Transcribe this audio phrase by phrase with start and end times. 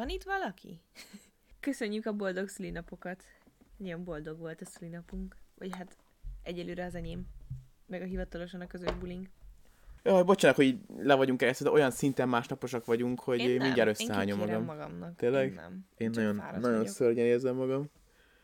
[0.00, 0.80] Van itt valaki?
[1.60, 3.24] Köszönjük a boldog szülinapokat.
[3.76, 5.36] Nagyon boldog volt a szülinapunk.
[5.58, 5.96] Vagy hát
[6.42, 7.26] egyelőre az enyém.
[7.86, 9.28] Meg a hivatalosan a közös buling.
[10.02, 13.64] Jaj, bocsánat, hogy le vagyunk ezt, de olyan szinten másnaposak vagyunk, hogy Én nem.
[13.64, 14.64] mindjárt összehányom magam.
[14.64, 15.16] magamnak.
[15.16, 15.48] Tényleg?
[15.48, 15.86] Én nem.
[15.96, 16.86] Én Csak nagyon, nagyon vagyok.
[16.86, 17.90] szörnyen érzem magam.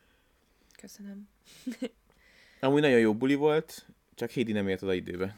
[0.81, 1.29] Köszönöm.
[2.61, 5.37] Amúgy nagyon jó buli volt, csak Hédi nem ért oda időbe.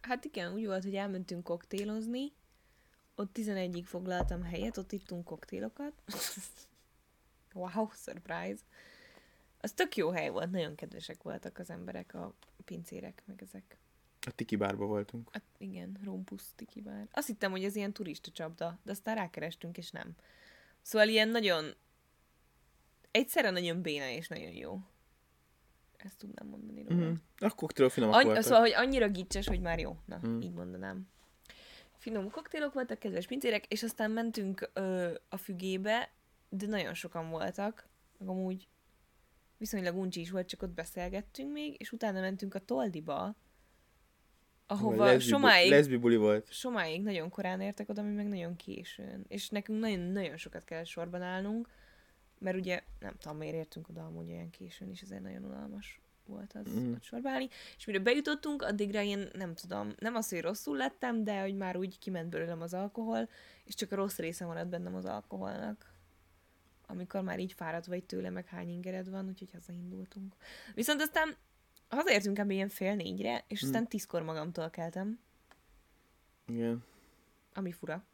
[0.00, 2.32] Hát igen, úgy volt, hogy elmentünk koktélozni,
[3.22, 5.92] ott 11-ig foglaltam helyet, ott ittunk koktélokat.
[7.54, 8.60] wow, surprise!
[9.60, 12.34] Az tök jó hely volt, nagyon kedvesek voltak az emberek, a
[12.64, 13.76] pincérek, meg ezek.
[14.26, 15.28] A Tiki bárba voltunk.
[15.32, 17.08] Hát igen, Rompusz Tiki bár.
[17.12, 20.14] Azt hittem, hogy ez ilyen turista csapda, de aztán rákerestünk, és nem.
[20.82, 21.74] Szóval ilyen nagyon...
[23.10, 24.80] Egyszerre nagyon béna és nagyon jó.
[25.96, 27.10] Ezt tudnám mondani róla.
[27.10, 27.12] Mm.
[27.38, 28.42] A koktélok finomak Any- voltak.
[28.42, 29.96] szóval, hogy annyira gicses, hogy már jó.
[30.04, 30.40] Na, mm.
[30.40, 31.08] így mondanám.
[32.02, 36.10] Finom koktélok voltak, kedves pincérek, és aztán mentünk ö, a fügébe,
[36.48, 37.88] de nagyon sokan voltak,
[38.18, 38.68] meg amúgy
[39.56, 43.36] viszonylag uncsi is volt, csak ott beszélgettünk még, és utána mentünk a Toldiba,
[44.66, 46.52] ahova leszbi, somáig, leszbi buli volt.
[46.52, 49.24] somáig nagyon korán értek oda, mi meg nagyon későn.
[49.28, 51.68] És nekünk nagyon-nagyon sokat kellett sorban állnunk,
[52.38, 56.52] mert ugye nem tudom, miért értünk oda amúgy olyan későn is, ezért nagyon unalmas volt
[56.52, 56.78] az Mm.
[56.78, 56.92] mm.
[56.92, 57.48] ott sorba állni.
[57.76, 61.76] És mire bejutottunk, addigra én nem tudom, nem az, hogy rosszul lettem, de hogy már
[61.76, 63.28] úgy kiment belőlem az alkohol,
[63.64, 65.90] és csak a rossz része maradt bennem az alkoholnak.
[66.86, 70.34] Amikor már így fáradt vagy tőle, meg hány ingered van, úgyhogy hazaindultunk.
[70.74, 71.36] Viszont aztán
[71.88, 72.50] hazaértünk kb.
[72.50, 73.66] ilyen fél négyre, és Mm.
[73.66, 75.18] aztán tízkor magamtól keltem,
[76.46, 76.84] Igen.
[77.54, 78.04] ami fura.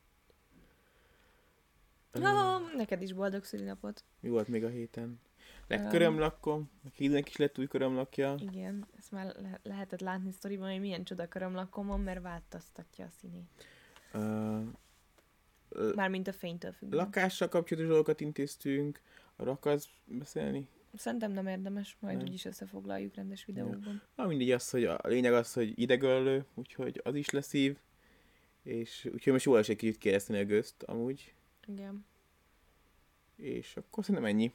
[2.11, 4.05] Ö, Ja, neked is boldog szülinapot.
[4.21, 5.21] Mi volt még a héten?
[5.69, 5.89] Lett Öm.
[5.91, 8.35] körömlakkom, a Hédinek is lett új körömlakja.
[8.41, 13.11] Igen, ezt már le- lehetett látni sztoriban, hogy milyen csoda körömlakom van, mert változtatja a
[13.21, 13.45] színét.
[14.13, 14.61] Ö,
[15.69, 17.05] ö, Mármint a fénytől függően.
[17.05, 19.01] lakással kapcsolatos dolgokat intéztünk,
[19.37, 20.69] arra akarsz beszélni?
[20.95, 22.27] Szerintem nem érdemes, majd Nem.
[22.27, 24.03] úgyis összefoglaljuk rendes videóban.
[24.15, 27.79] Na mindegy az, hogy a lényeg az, hogy idegöllő, úgyhogy az is leszív,
[28.63, 31.35] és úgyhogy most jól esik kicsit kérdezni a gőzt amúgy,
[31.67, 32.05] Igen.
[33.37, 34.53] és akkor szerintem ennyi.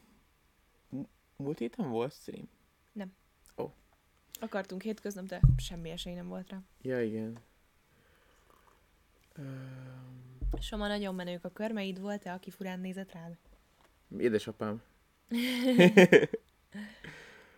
[1.35, 2.49] Múlt héten volt stream?
[4.43, 6.61] Akartunk hétköznap, de semmi esély nem volt rá.
[6.81, 7.37] Ja, igen.
[9.35, 13.37] Öm, Soma nagyon menők a körmeid, volt-e, aki furán nézett rád?
[14.17, 14.81] édesapám.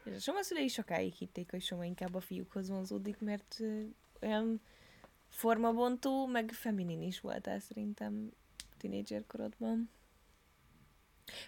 [0.04, 3.60] És a Soma szülei sokáig hitték, hogy Soma inkább a fiúkhoz vonzódik, mert
[4.22, 4.62] olyan
[5.28, 8.32] formabontó, meg feminin is voltál szerintem
[8.78, 9.90] tinédzserkorodban.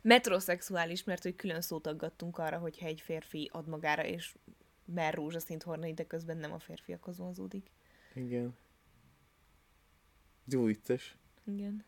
[0.01, 4.35] Metrosexuális, mert hogy külön szót aggattunk arra, hogyha egy férfi ad magára, és
[4.85, 7.71] mer rózsaszint hornai, de közben nem a férfiakhoz vonzódik.
[8.13, 8.55] Igen.
[10.45, 11.17] Jó vicces.
[11.43, 11.85] Igen.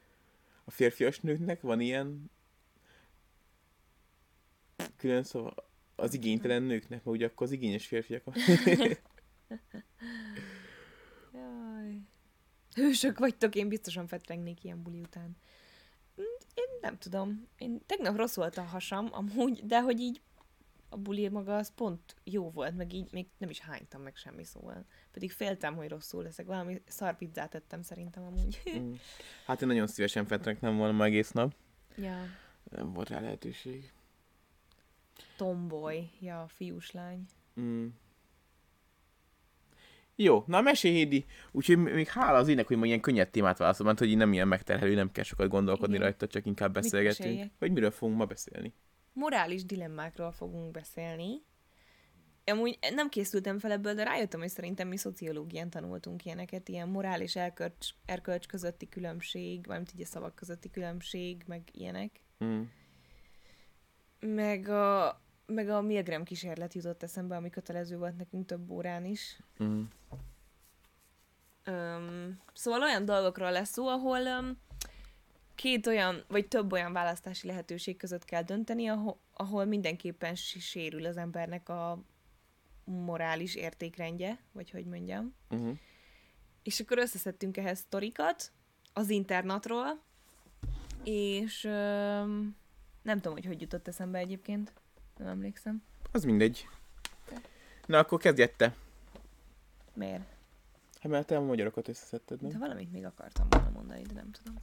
[0.63, 2.31] A férfias nőknek van ilyen
[4.95, 5.53] külön szava
[5.95, 8.35] az igénytelen nőknek, mert ugye akkor az igényes férfiak van.
[11.33, 12.01] Jaj.
[12.73, 15.37] Hősök vagytok, én biztosan fetrengnék ilyen buli után.
[16.53, 17.47] Én nem tudom.
[17.57, 20.21] Én tegnap rossz volt a hasam, amúgy, de hogy így
[20.89, 24.43] a buli maga az pont jó volt, meg így még nem is hánytam meg semmi
[24.43, 24.85] szóval.
[25.11, 26.45] Pedig féltem, hogy rosszul leszek.
[26.45, 28.61] Valami szar pizzát ettem szerintem amúgy.
[28.79, 28.93] Mm.
[29.45, 31.55] Hát én nagyon szívesen fetrek nem volna ma egész nap.
[31.95, 32.17] ja.
[32.71, 33.91] Nem volt rá lehetőség.
[35.37, 36.09] Tomboy.
[36.19, 37.25] Ja, fiús lány.
[37.59, 37.87] Mm.
[40.21, 41.25] Jó, na mesélj Hédi.
[41.51, 44.33] Úgyhogy még hála az ének, hogy ma ilyen könnyed témát válaszol, mert hogy így nem
[44.33, 46.05] ilyen megterhelő, nem kell sokat gondolkodni Igen.
[46.05, 47.51] rajta, csak inkább beszélgetünk.
[47.59, 48.73] Hogy miről fogunk ma beszélni?
[49.19, 51.41] morális dilemmákról fogunk beszélni.
[52.45, 57.35] Amúgy nem készültem fel ebből, de rájöttem, hogy szerintem mi szociológián tanultunk ilyeneket, ilyen morális
[57.35, 62.19] erkölcs, erkölcs közötti különbség, valamint így a szavak közötti különbség, meg ilyenek.
[62.43, 62.61] Mm.
[64.19, 69.39] Meg a, meg a Milgram kísérlet jutott eszembe, ami kötelező volt nekünk több órán is.
[69.63, 69.81] Mm.
[71.63, 74.57] Öm, szóval olyan dolgokról lesz szó, ahol öm,
[75.55, 81.17] két olyan, vagy több olyan választási lehetőség között kell dönteni, ahol, ahol mindenképpen sérül az
[81.17, 82.03] embernek a
[82.83, 85.35] morális értékrendje, vagy hogy mondjam.
[85.55, 85.71] Mm.
[86.63, 88.51] És akkor összeszedtünk ehhez sztorikat
[88.93, 90.01] az internetról,
[91.03, 92.55] és öm,
[93.01, 94.73] nem tudom, hogy hogy jutott eszembe egyébként,
[95.19, 95.83] nem emlékszem.
[96.11, 96.67] Az mindegy.
[97.85, 98.75] Na, akkor kezdj te.
[99.93, 100.37] Miért?
[100.99, 102.59] Hát mert te a magyarokat összeszedted, De nem?
[102.59, 104.55] valamit még akartam volna mondani, de nem tudom.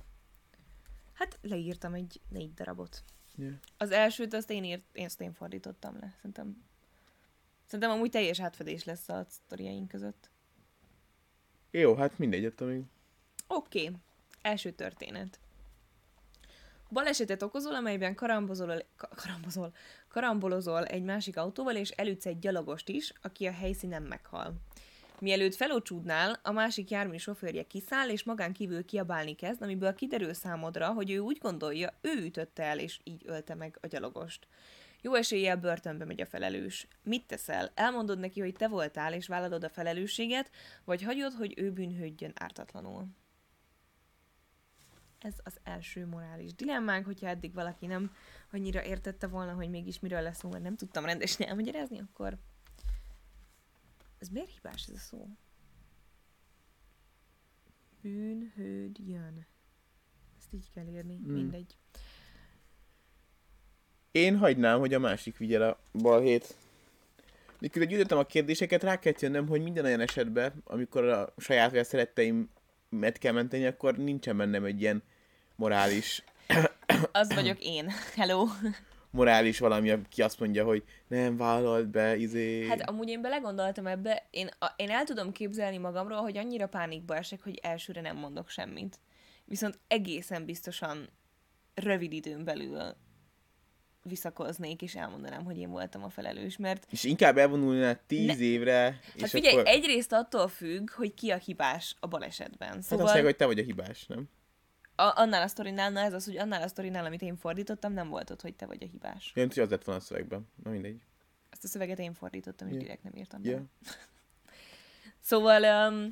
[1.12, 3.04] Hát leírtam egy négy darabot.
[3.36, 3.54] Yeah.
[3.76, 6.12] Az elsőt azt én, írt, én, azt én fordítottam le.
[6.16, 6.64] Szerintem,
[7.64, 10.30] szerintem amúgy teljes átfedés lesz a sztoriaink között.
[11.70, 12.82] Jó, hát mindegy, attól még.
[13.46, 13.96] Oké, okay.
[14.42, 15.40] első történet.
[16.90, 19.72] Balesetet okozol, amelyben karambozol, ka- karambozol,
[20.08, 24.54] karambolozol egy másik autóval, és elütsz egy gyalogost is, aki a helyszínen meghal.
[25.20, 30.92] Mielőtt felocsúdnál, a másik jármű sofőrje kiszáll, és magán kívül kiabálni kezd, amiből kiderül számodra,
[30.92, 34.46] hogy ő úgy gondolja, ő ütötte el, és így ölte meg a gyalogost.
[35.00, 36.88] Jó eséllyel börtönbe megy a felelős.
[37.02, 37.70] Mit teszel?
[37.74, 40.50] Elmondod neki, hogy te voltál, és vállalod a felelősséget,
[40.84, 43.06] vagy hagyod, hogy ő bűnhődjön ártatlanul?
[45.18, 48.12] Ez az első morális dilemmánk, hogyha eddig valaki nem
[48.52, 52.38] annyira értette volna, hogy mégis miről lesz szó, mert nem tudtam rendesen elmagyarázni, akkor
[54.18, 55.28] ez miért hibás ez a szó?
[58.00, 59.46] Bűnhődjön.
[60.38, 61.32] Ezt így kell írni, Hmm.
[61.32, 61.76] mindegy.
[64.10, 66.56] Én hagynám, hogy a másik vigyel a balhét.
[67.58, 71.80] Miközben gyűjtöttem a kérdéseket, rá kellett jönnöm, hogy minden olyan esetben, amikor a saját vagy
[71.80, 71.84] a
[72.96, 75.02] szeretteimet kell menteni, akkor nincsen bennem egy ilyen
[75.56, 76.25] morális,
[77.12, 77.90] Az vagyok én.
[78.14, 78.46] Hello.
[79.10, 82.66] morális valami, aki azt mondja, hogy nem vállalt be, izé...
[82.66, 87.16] Hát amúgy én belegondoltam ebbe, én, a, én el tudom képzelni magamról, hogy annyira pánikba
[87.16, 88.99] esek, hogy elsőre nem mondok semmit.
[89.44, 91.08] Viszont egészen biztosan
[91.75, 92.94] rövid időn belül
[94.06, 98.80] visszakoznék, és elmondanám, hogy én voltam a felelős, mert És inkább elvonulnál tíz Ne- évre,
[98.80, 99.66] hát és figyelj, akkor...
[99.68, 102.68] egyrészt attól függ, hogy ki a hibás a balesetben.
[102.68, 104.28] Hát azt Szóval hogy te vagy a hibás, nem?
[104.96, 108.08] a, annál a sztorinál, na ez az, hogy annál a sztorinál, amit én fordítottam, nem
[108.08, 109.32] volt ott, hogy te vagy a hibás.
[109.36, 110.48] Olyan, hogy az lett volna a szövegben.
[110.62, 111.00] Na mindegy.
[111.50, 112.80] Ezt a szöveget én fordítottam, és Ja.
[112.80, 113.62] direkt nem írtam bele.
[115.20, 116.08] Szóval, um,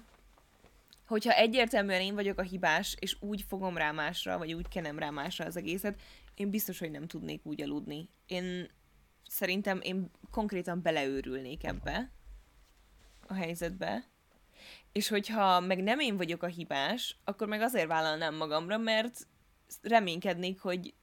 [1.06, 5.10] hogyha egyértelműen én vagyok a hibás, és úgy fogom rá másra, vagy úgy kenem rá
[5.10, 6.00] másra az egészet,
[6.34, 8.08] én biztos, hogy nem tudnék úgy aludni.
[8.26, 8.70] Én
[9.28, 12.10] szerintem én konkrétan beleőrülnék ebbe
[13.26, 14.08] a helyzetbe.
[14.92, 19.26] És hogyha meg nem én vagyok a hibás, akkor meg azért vállalnám magamra, mert
[19.82, 20.94] reménykednék, hogy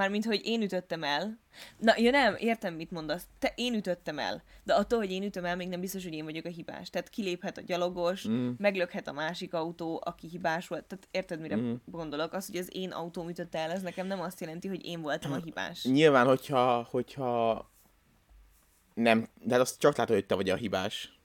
[0.00, 1.38] Mármint, hogy én ütöttem el.
[1.78, 3.26] Na, ja nem, értem, mit mondasz.
[3.38, 4.42] Te, én ütöttem el.
[4.62, 6.90] De attól, hogy én ütöm el, még nem biztos, hogy én vagyok a hibás.
[6.90, 8.50] Tehát kiléphet a gyalogos, Mm.
[8.58, 10.84] meglökhet a másik autó, aki hibás volt.
[10.84, 11.72] Tehát érted, mire mm.
[11.84, 12.32] gondolok?
[12.32, 15.32] Az, hogy az én autóm ütötte el, ez nekem nem azt jelenti, hogy én voltam
[15.32, 15.84] a hibás.
[15.84, 17.70] Nyilván, hogyha, hogyha
[18.94, 21.18] nem, de hát azt csak látod, hogy te vagy a hibás.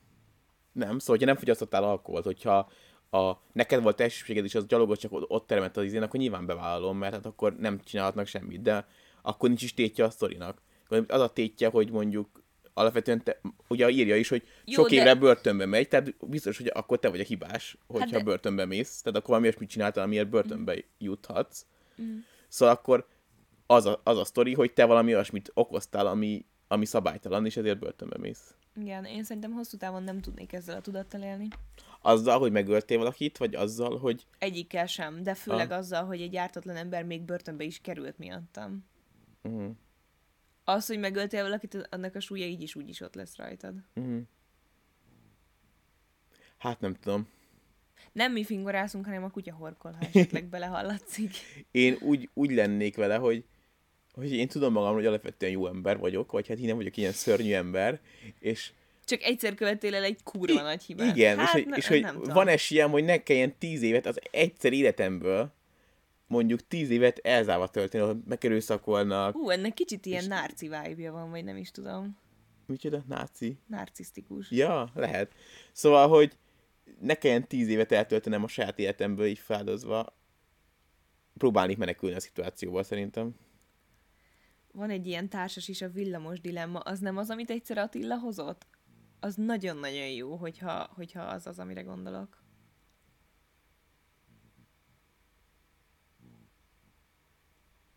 [0.71, 2.71] Nem, szóval, hogyha nem fogyasztottál alkoholt, hogyha
[3.09, 6.97] a, neked volt elsőséged, és az gyalogos csak ott termett az izén, akkor nyilván bevállalom,
[6.97, 8.87] mert hát akkor nem csinálhatnak semmit, de
[9.21, 10.61] akkor nincs is tétje a sztorinak.
[11.07, 12.43] Az a tétje, hogy mondjuk
[12.73, 16.71] alapvetően te, ugye írja is, hogy Jó, sok de- évre börtönbe megy, tehát biztos, hogy
[16.73, 19.69] akkor te vagy a hibás, hogyha Hát hát de- börtönbe mész, tehát akkor valami olyasmit
[19.69, 21.65] csináltál, amiért börtönbe juthatsz.
[22.47, 23.07] Szóval akkor
[23.65, 27.79] az a, az a sztori, hogy te valami olyasmit okoztál, ami, ami szabálytalan, és ezért
[27.79, 28.55] börtönbe mész.
[28.79, 31.47] Igen, én szerintem hosszú távon nem tudnék ezzel a tudattal élni.
[32.07, 35.77] Azzal, hogy megöltél valakit, vagy azzal, hogy Egyikkel sem, de főleg Ah.
[35.77, 38.85] azzal, hogy egy ártatlan ember még börtönbe is került miattam.
[39.43, 39.71] uh-huh,
[40.63, 43.73] Az, hogy megöltél valakit, annak a súlya így is úgy is ott lesz rajtad.
[43.95, 44.21] uh-huh.
[46.57, 47.27] hát nem tudom.
[48.11, 51.31] Nem mi fingorászunk, hanem a kutya horkol, ha esetleg belehallatszik.
[51.71, 53.45] Én úgy, úgy lennék vele, hogy,
[54.13, 57.11] hogy én tudom magamról, hogy alapvetően jó ember vagyok, vagy hát én nem vagyok ilyen
[57.11, 58.01] szörnyű ember,
[58.39, 58.71] és
[59.05, 61.15] Csak egyszer követtél el egy kurva nagy hibát.
[61.15, 62.33] Igen, hát, és hogy, ne- és hogy nem tudom.
[62.33, 65.53] van esélyem, hogy ne kelljen tíz évet az egyszer életemből,
[66.27, 69.35] mondjuk tíz évet elzárva tölteni, ahol megerőszakolnak.
[69.35, 72.17] Ú, ennek kicsit ilyen és- nárci vibe van, vagy nem is tudom.
[72.65, 73.03] Micsoda?
[73.07, 73.57] Náci?
[73.67, 74.51] Narcisztikus.
[74.51, 75.33] Ja, lehet.
[75.71, 76.37] Szóval, hogy
[76.99, 80.17] ne kelljen tíz évet eltöltenem a saját életemből így feldozva.
[81.37, 83.35] Próbálnék menekülni a szituációval szerintem.
[84.71, 86.79] Van egy ilyen társas is, a villamos dilemma.
[86.79, 88.65] Az nem az, amit egyszer Attila hozott?
[89.25, 92.43] Az nagyon-nagyon jó, hogyha, hogyha az az, amire gondolok.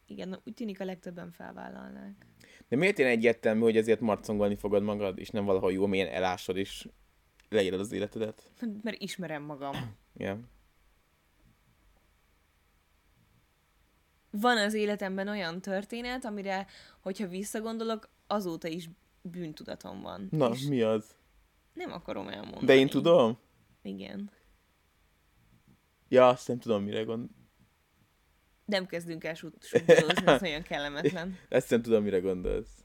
[0.07, 2.27] Igen, úgy tűnik a legtöbben felvállalnák.
[2.69, 6.57] De miért ilyen egyértelmű, hogy ezért marcongolni fogod magad, és nem valahol jó mélyen elásod,
[6.57, 6.89] és
[7.49, 8.53] leírod az életedet?
[8.83, 9.75] Mert ismerem magam.
[10.15, 10.41] Ja.
[14.31, 16.67] Van az életemben olyan történet, amire,
[17.01, 18.89] hogyha visszagondolok, azóta is
[19.23, 20.29] bűntudatom van.
[20.31, 21.18] Na, És mi az?
[21.79, 22.67] Nem akarom elmondani.
[22.67, 23.39] De én tudom?
[23.83, 24.31] Igen.
[26.09, 27.29] Ja, azt nem tudom, mire gond...
[28.65, 31.37] Nem kezdünk el sut- suttogózni, ez olyan kellemetlen.
[31.49, 32.85] Ezt nem tudom, mire gondolsz.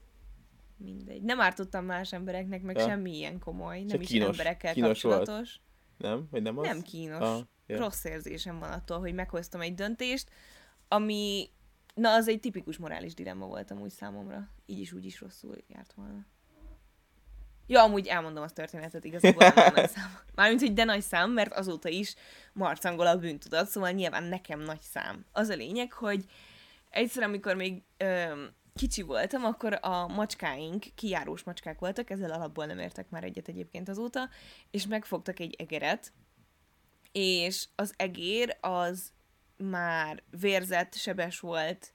[0.76, 1.22] Mindegy.
[1.22, 2.86] Nem ártottam más embereknek, meg Ja.
[2.86, 5.16] semmi ilyen komoly, nem Csak is kínos- emberekkel kínos volt.
[5.16, 5.60] kapcsolatos.
[5.98, 6.28] Nem?
[6.30, 6.66] Vagy nem az?
[6.66, 7.20] Nem kínos.
[7.20, 7.78] Ah, ja.
[7.78, 10.30] Rossz érzésem van attól, hogy meghoztam egy döntést,
[10.88, 11.50] ami,
[11.94, 14.48] na az egy tipikus morális dilemma volt amúgy számomra.
[14.66, 16.26] Így is, úgy is rosszul járt volna.
[17.66, 20.18] Ja, amúgy elmondom azt történetet, igazából nem nagy szám.
[20.34, 22.14] Mármint, hogy de nagy szám, mert azóta is
[22.52, 25.24] marcangol a bűntudat, szóval nyilván nekem nagy szám.
[25.32, 26.24] Az a lényeg, hogy
[26.90, 28.44] egyszer, amikor még ö,
[28.74, 33.88] kicsi voltam, akkor a macskáink, kijárós macskák voltak, ezzel alapból nem értek már egyet egyébként
[33.88, 34.28] azóta,
[34.70, 36.12] és megfogtak egy egeret,
[37.12, 39.12] és az egér az
[39.56, 41.92] már vérzett, sebes volt,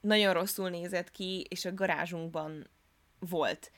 [0.00, 2.70] nagyon rosszul nézett ki, és a garázsunkban
[3.18, 3.70] volt.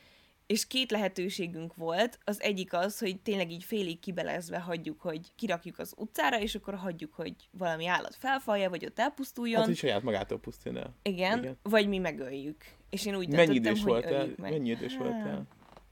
[0.46, 5.78] És két lehetőségünk volt, az egyik az, hogy tényleg így félig kibelezve hagyjuk, hogy kirakjuk
[5.78, 9.56] az utcára, és akkor hagyjuk, hogy valami állat felfalja, vagy ott elpusztuljon.
[9.56, 10.94] Hát, hogy saját magától pusztuljon el.
[11.02, 12.64] Igen, Igen, vagy mi megöljük.
[12.90, 14.26] És én úgy Mennyi idős hogy voltál?
[14.36, 14.50] meg.
[14.50, 15.46] Mennyi idős Hát, voltál?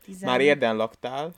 [0.05, 0.29] Tizen...
[0.29, 1.33] Már érden laktál.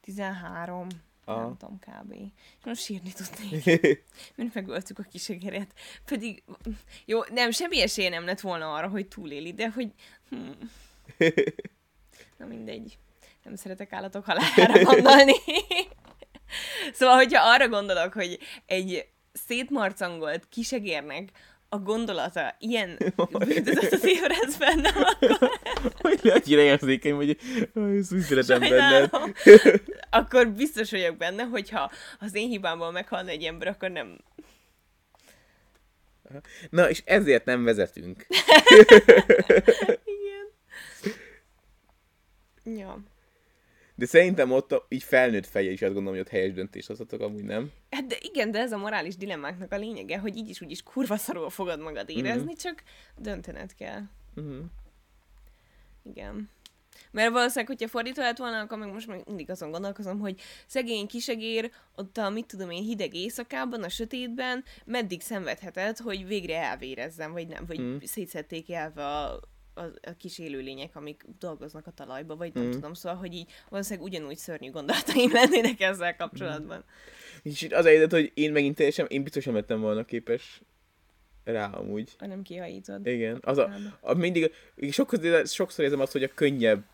[0.00, 0.86] 13,
[1.24, 1.40] Aha.
[1.40, 2.12] nem tudom kb.
[2.58, 3.64] És most sírni tudnék.
[4.36, 5.72] Mert megöltük a kisegeret.
[6.04, 6.42] Pedig,
[7.04, 9.92] jó, nem, semmi esélye nem lett volna arra, hogy túléli, de hogy...
[10.28, 10.54] Hmm.
[12.36, 12.98] Na mindegy.
[13.42, 15.34] Nem szeretek állatok halálára gondolni.
[16.92, 21.28] szóval, hogyha arra gondolok, hogy egy szétmarcangolt kisegérnek
[21.68, 22.98] a gondolata ilyen
[23.38, 25.50] bűntudatot ébreszt bennem, akkor
[25.98, 27.38] hogy lehet ilyen érzékeny, hogy
[27.74, 29.10] "Aj, ezt úgy szeretem benned.
[30.10, 31.90] akkor biztos vagyok benne, hogyha
[32.20, 34.18] az én hibámból meghalna egy ember, akkor nem...
[36.70, 38.26] Na, és ezért nem vezetünk.
[42.74, 42.98] Ja.
[43.94, 47.20] De szerintem ott a, így felnőtt feje is azt gondolom, hogy ott helyes döntést hozhatok,
[47.20, 47.70] amúgy nem.
[47.90, 50.82] Hát de igen, de ez a morális dilemmáknak a lényege, hogy így is úgy is
[50.82, 52.52] kurva szarul fogod magad érezni, mm-hmm.
[52.52, 52.82] csak
[53.16, 54.02] döntened kell.
[54.34, 54.64] Uh-huh.
[56.02, 56.50] Igen.
[57.10, 61.06] Mert valószínűleg, hogyha fordítva lett volna, akkor meg most meg mindig azon gondolkozom, hogy szegény
[61.06, 67.32] kisegér ott a, mit tudom én, hideg éjszakában, a sötétben, meddig szenvedhetett, hogy végre elvérezzen,
[67.32, 67.96] vagy nem, vagy mm.
[68.02, 69.40] szétszették elve a,
[69.76, 72.68] a, a kis élőlények, amik dolgoznak a talajba, vagy nem Mm.
[72.68, 72.70] mm.
[72.70, 76.84] tudom, szóval, hogy így valószínűleg ugyanúgy szörnyű gondolataim lennének ezzel kapcsolatban.
[77.42, 80.62] És itt az a helyzet, hogy én megint teljesen, én biztosan lettem volna képes
[81.44, 82.14] rá amúgy.
[82.18, 83.06] Ha nem kihajítod.
[83.06, 83.38] Igen.
[83.42, 84.52] Az a, a mindig,
[84.90, 86.84] sokszor, sokszor érzem azt, hogy a könnyebb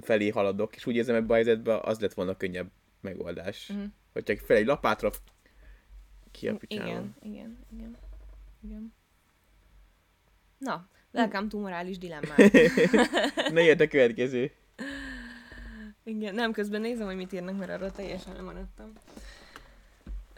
[0.00, 3.66] felé haladok, és úgy érzem ebben a helyzetben, az lett volna a könnyebb megoldás.
[3.66, 3.84] Mhm.
[4.12, 5.10] Hogy csak fel egy lapátra
[6.30, 6.56] ki a.
[6.66, 7.96] Igen, igen, igen,
[8.62, 8.92] igen.
[10.58, 12.36] Na, welcome to morális dilemmák.
[13.52, 14.50] Ne jöjjön a következő.
[16.04, 18.92] Igen, nem, közben nézem, hogy mit írnak, mert arra teljesen lemaradtam.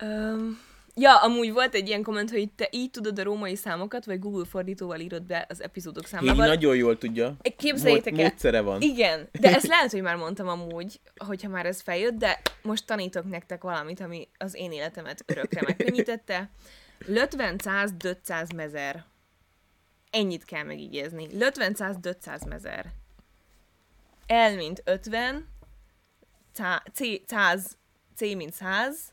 [0.03, 0.59] Um,
[0.95, 4.45] ja, amúgy volt egy ilyen komment, hogy te így tudod a római számokat, vagy Google
[4.45, 6.47] fordítóval írod be az epizódok számával.
[6.47, 7.37] nagyon jól tudja.
[7.57, 8.81] Képzeljétek el, Módszere van.
[8.81, 13.29] igen, de ezt lehet, hogy már mondtam amúgy, hogyha már ez feljött, de most tanítok
[13.31, 16.51] nektek valamit, ami az én életemet örökre megkönnyítette.
[17.07, 19.05] Lötven száz dötszáz mezer.
[20.11, 21.37] Ennyit kell megígézni.
[21.39, 22.93] Lötven száz dötszáz mezer.
[24.27, 25.49] L mint 50,
[26.55, 27.77] cá- C, száz,
[28.17, 29.13] C mint 100,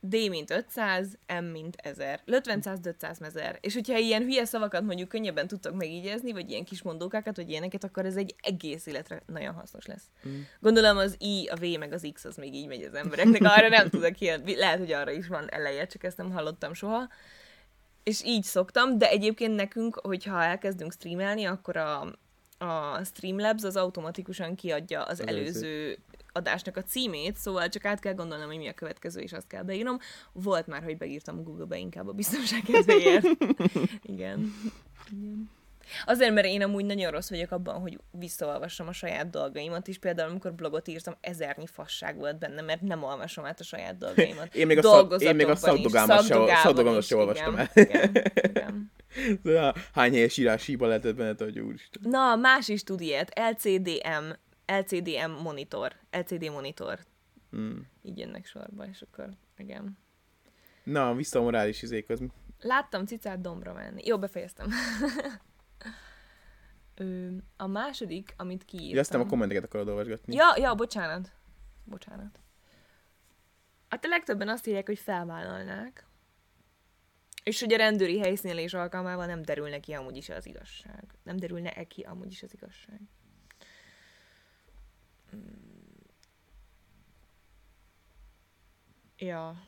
[0.00, 2.20] D mint 500, M mint 1000.
[2.24, 3.58] 500 500 mezer.
[3.60, 7.84] És hogyha ilyen hülye szavakat mondjuk könnyebben tudtok megígézni, vagy ilyen kis mondókákat, vagy ilyeneket,
[7.84, 10.04] akkor ez egy egész életre nagyon hasznos lesz.
[10.28, 10.40] Mm.
[10.60, 13.42] Gondolom az I, a V, meg az X az még így megy az embereknek.
[13.44, 17.08] Arra nem tudok ilyen, lehet, hogy arra is van eleje, csak ezt nem hallottam soha.
[18.04, 22.00] És így szoktam, de egyébként nekünk, hogyha elkezdünk streamelni, akkor a,
[22.58, 25.98] a Streamlabs az automatikusan kiadja az, Az előző
[26.32, 29.62] adásnak a címét, szóval csak át kell gondolnom, hogy mi a következő, és azt kell
[29.62, 29.98] beírnom.
[30.32, 33.24] Volt már, hogy beírtam Google-be inkább a biztonság kedvéért.
[34.12, 34.54] Igen.
[35.10, 35.50] Igen.
[36.06, 40.30] Azért, mert én amúgy nagyon rossz vagyok abban, hogy visszaolvassam a saját dolgaimat, és például
[40.30, 44.54] amikor blogot írtam, ezernyi fasság volt benne, mert nem olvasom át a saját dolgaimat.
[44.60, 47.70] Én még a szak- én még a szakdogámat se- szakdogában szakdogámat is, se olvastam el.
[47.74, 48.92] Igen, igen.
[49.94, 52.02] Hány helyes írás hiba lehetett benne, hogy úristen.
[52.10, 53.38] Na, más is tud ilyet.
[53.38, 54.30] LCDM,
[54.66, 56.98] LCDM monitor, LCD monitor.
[57.56, 57.78] Mm.
[58.02, 59.98] Így jönnek sorba, és akkor igen.
[60.84, 62.20] Na, vissza a morális izékhoz.
[62.60, 64.02] Láttam cicát dombra menni.
[64.06, 64.66] Jó, befejeztem.
[66.94, 68.94] Ö, a második, amit kiírtam...
[68.94, 70.34] Ja, azt nem a kommenteket akarod olvasgatni.
[70.34, 71.32] Ja, ja, bocsánat.
[71.84, 72.40] Bocsánat.
[73.88, 76.06] Hát a legtöbben azt írják, hogy felvállalnák.
[77.42, 81.04] És hogy a rendőri helyszínelés alkalmával nem derülne ki amúgy is az igazság.
[81.22, 83.00] Nem derülne-e ki amúgy is az igazság.
[85.36, 85.64] Mm.
[89.16, 89.62] Ja.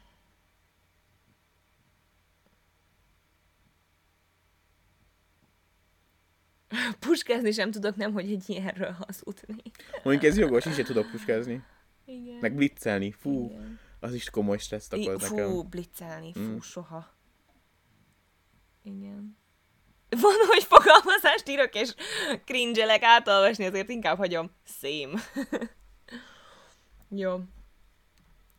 [6.99, 9.63] Puskázni sem tudok, nem, hogy egy ilyenről hazudni.
[10.03, 11.63] Mondjuk ez jogos, is tudok puskázni.
[12.05, 12.39] Igen.
[12.41, 13.13] Meg blitzelni.
[13.13, 13.79] Fú, Igen.
[14.01, 15.69] az is komoly stresszt I- okoz Fú, nekem.
[15.69, 16.59] blitzelni, fú, Mm.
[16.59, 17.15] soha.
[18.83, 19.37] Igen.
[20.09, 21.95] Van, hogy fogalmazást írok, és
[22.45, 24.51] cringe átolvasni, azért inkább hagyom.
[24.65, 25.21] Szém.
[27.09, 27.41] Jó.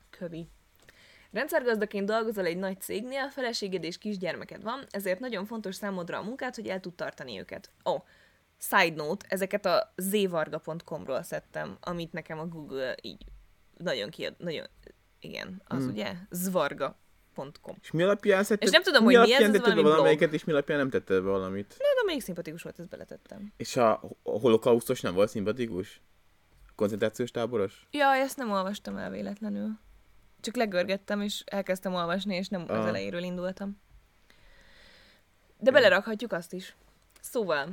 [0.10, 0.50] Kövi.
[1.32, 6.56] Rendszergazdaként dolgozol egy nagy cégnél, feleséged és kisgyermeked van, ezért nagyon fontos számodra a munkát,
[6.56, 7.72] hogy el tud tartani őket.
[7.86, 8.02] Ó, oh,
[8.58, 13.26] side note, ezeket a zvarga.com-ról szedtem, amit nekem a Google így
[13.78, 14.66] nagyon kiad, nagyon,
[15.20, 15.90] igen, az hmm.
[15.90, 17.76] ugye, zvarga.com.
[17.82, 18.68] És mi alapján szedted?
[18.68, 21.24] És nem tudom, mi hogy mi ez, ez valami valamelyiket, és mi alapján nem tetted
[21.24, 21.68] be valamit?
[21.68, 23.54] De, de még szimpatikus volt, ezt beletettem.
[23.58, 23.92] És a,
[24.24, 26.02] a holokausztos nem volt szimpatikus?
[26.76, 27.88] Koncentrációs táboros?
[27.92, 29.80] Ja, ezt nem olvastam el véletlenül.
[30.48, 32.88] Csak legörgettem, és elkezdtem olvasni, és nem az Ah.
[32.88, 33.82] elejéről indultam.
[35.60, 36.76] De belerakhatjuk azt is.
[37.22, 37.70] Szóval,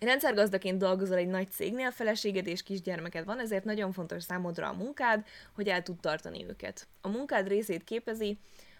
[0.00, 5.26] rendszergazdaként dolgozol egy nagy cégnél, feleséged és kisgyermeked van, ezért nagyon fontos számodra a munkád,
[5.52, 6.86] hogy el tud tartani őket.
[7.00, 8.38] A munkád részét képezi,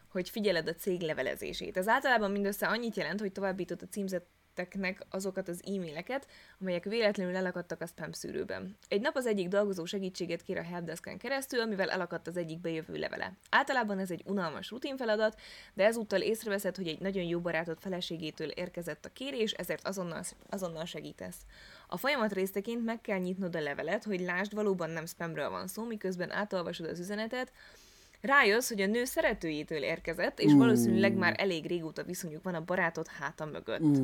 [0.09, 1.77] hogy figyeled a cég levelezését.
[1.77, 3.89] Ez általában mindössze annyit jelent, hogy továbbítod a
[4.55, 6.27] címzetteknek azokat az e-maileket,
[6.61, 8.77] amelyek véletlenül elakadtak a spam szűrőben.
[8.89, 12.95] Egy nap az egyik dolgozó segítséget kér a helpdesken keresztül, amivel elakadt az egyik bejövő
[12.95, 13.33] levele.
[13.51, 15.41] Általában ez egy unalmas rutinfeladat,
[15.75, 20.85] de ezúttal észreveszed, hogy egy nagyon jó barátod feleségétől érkezett a kérés, ezért azonnal, azonnal
[20.85, 21.37] segítesz.
[21.89, 25.85] A folyamat részteként meg kell nyitnod a levelet, hogy lásd, valóban nem spamről van szó,
[25.85, 27.53] miközben átolvasod az üzenetet,
[28.25, 33.07] Rájössz, hogy a nő szeretőjétől érkezett, és valószínűleg már elég régóta viszonyuk van a barátod
[33.07, 34.01] háta mögött.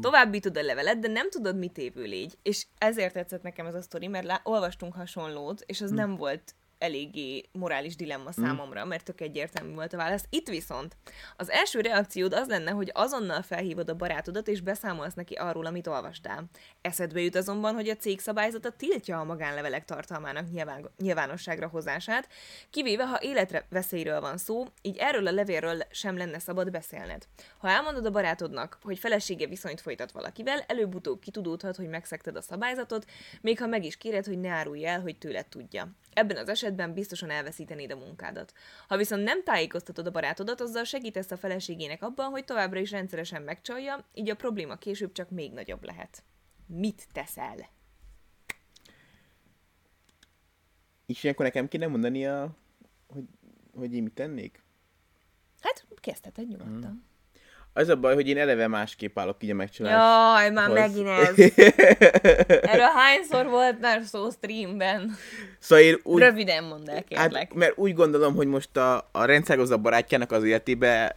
[0.00, 2.38] Továbbítod a levelet, de nem tudod, mit évő légy.
[2.42, 6.54] És ezért tetszett nekem ez a sztori, mert lá- olvastunk hasonlót, és az nem volt
[6.80, 10.24] eléggé morális dilemma számomra, mert tök egyértelmű volt a válasz.
[10.30, 10.96] Itt viszont
[11.36, 15.86] az első reakciód az lenne, hogy azonnal felhívod a barátodat, és beszámolsz neki arról, amit
[15.86, 16.44] olvastál.
[16.80, 22.28] Eszedbe jut azonban, hogy a cég szabályzata tiltja a magánlevelek tartalmának nyilván, nyilvánosságra hozását,
[22.70, 27.26] kivéve ha életre veszélyről van szó, így erről a levélről sem lenne szabad beszélned.
[27.58, 33.04] Ha elmondod a barátodnak, hogy felesége viszonyt folytat valakivel, előbb-utóbb kitudódhat, hogy megszegted a szabályzatot,
[33.40, 35.88] még ha meg is kéred, hogy ne árulj el, hogy tőled tudja.
[36.12, 38.52] Ebben az esetben biztosan elveszítenéd a munkádat.
[38.88, 43.42] Ha viszont nem tájékoztatod a barátodat, azzal segítesz a feleségének abban, hogy továbbra is rendszeresen
[43.42, 46.22] megcsalja, így a probléma később csak még nagyobb lehet.
[46.66, 47.68] Mit teszel?
[51.06, 52.56] És ilyenkor nekem kéne mondania,
[53.06, 53.24] hogy,
[53.74, 54.62] hogy én mit tennék?
[55.60, 57.09] Hát, kezdheted nyugodtan.
[57.72, 59.92] Az a baj, hogy én eleve másképp állok így a megcsalás.
[59.92, 61.38] Jaj, már megint ez.
[62.72, 65.16] Erről hányszor volt már szó streamben?
[65.58, 67.32] Szóval én úgy, Röviden mondd el, kérlek.
[67.32, 71.16] hát, mert úgy gondolom, hogy most a, a rendszergazda barátjának az életébe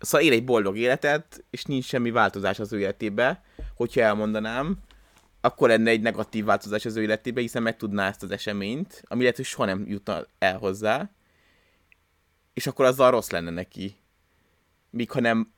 [0.00, 3.42] szóval él egy boldog életet, és nincs semmi változás az ő életébe,
[3.74, 4.76] hogyha elmondanám,
[5.40, 9.36] akkor lenne egy negatív változás az ő életébe, hiszen megtudná ezt az eseményt, ami lehet,
[9.36, 11.10] hogy soha nem jutna el hozzá,
[12.54, 13.96] és akkor azzal rossz lenne neki.
[14.90, 15.52] Míg ha nem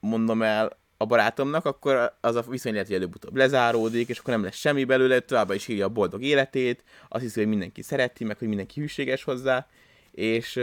[0.00, 4.42] mondom el a barátomnak, akkor az a viszony lehet, hogy előbb-utóbb lezáródik, és akkor nem
[4.42, 8.38] lesz semmi belőle, továbbá is írja a boldog életét, azt hiszi, hogy mindenki szereti, meg
[8.38, 9.66] hogy mindenki hűséges hozzá,
[10.10, 10.60] és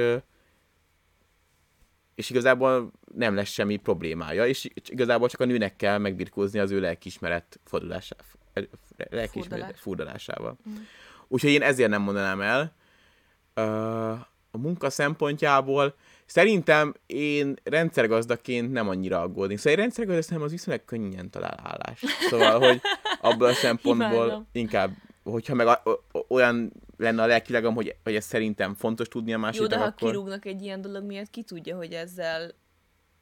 [2.15, 6.79] és igazából nem lesz semmi problémája, és igazából csak a nőnek kell megbirkózni az ő
[6.79, 8.15] lelkiismeret fordulásá,
[9.10, 9.79] lelkiismeret Furdalás.
[9.79, 10.58] furdalásával.
[10.69, 10.75] Mm.
[11.27, 12.75] Úgyhogy én ezért nem mondanám el.
[14.51, 15.95] A munka szempontjából
[16.26, 19.58] szerintem én rendszergazdaként nem annyira aggódni.
[19.58, 22.04] Szóval egy rendszergazda szerintem az viszonylag könnyen talál állás.
[22.30, 22.82] Szóval, hogy
[23.22, 24.48] abból a szempontból Imádom.
[24.52, 24.92] inkább,
[25.24, 25.82] hogyha meg a,
[26.12, 29.78] o, olyan lenne a lelkilegem, hogy, hogy ez szerintem fontos tudni a Jó, másiknak, de
[29.78, 30.10] ha akkor...
[30.10, 32.52] kirúgnak egy ilyen dolog miatt, ki tudja, hogy ezzel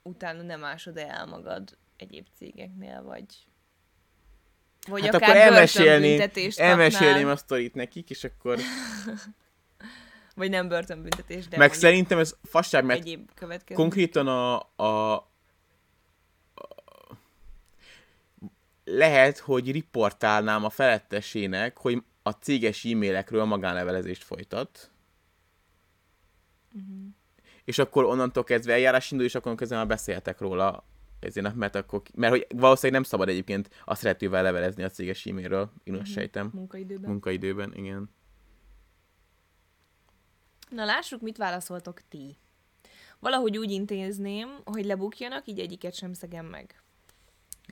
[0.03, 3.25] utána nem ásod el magad egyéb cégeknél, vagy...
[4.87, 8.59] Vagy Hát akár akkor elmesélném, elmesélném a sztorit nekik, és akkor...
[10.35, 13.79] vagy nem börtönbüntetés, de meg szerintem ez fasság, mert egyéb következő.
[13.79, 15.27] konkrétan a, a, a
[18.83, 24.91] lehet, hogy riportálnám a felettesének, hogy a céges e-mailekről magánlevelezést folytat.
[26.71, 27.07] Mhm.
[27.63, 30.85] És akkor onnantól kezdve eljárás indul, és akkor kezdve már beszéltek róla
[31.19, 35.71] ezért, mert, akkor, mert hogy valószínűleg nem szabad egyébként a szeretővel levelezni a céges e-mailről,
[35.83, 36.49] én azt sejtem.
[36.53, 37.09] Munkaidőben.
[37.09, 38.09] Munkaidőben, igen.
[40.71, 42.37] Na lássuk, mit válaszoltok ti.
[43.19, 46.81] Valahogy úgy intézném, hogy lebukjanak, így egyiket sem szegem meg.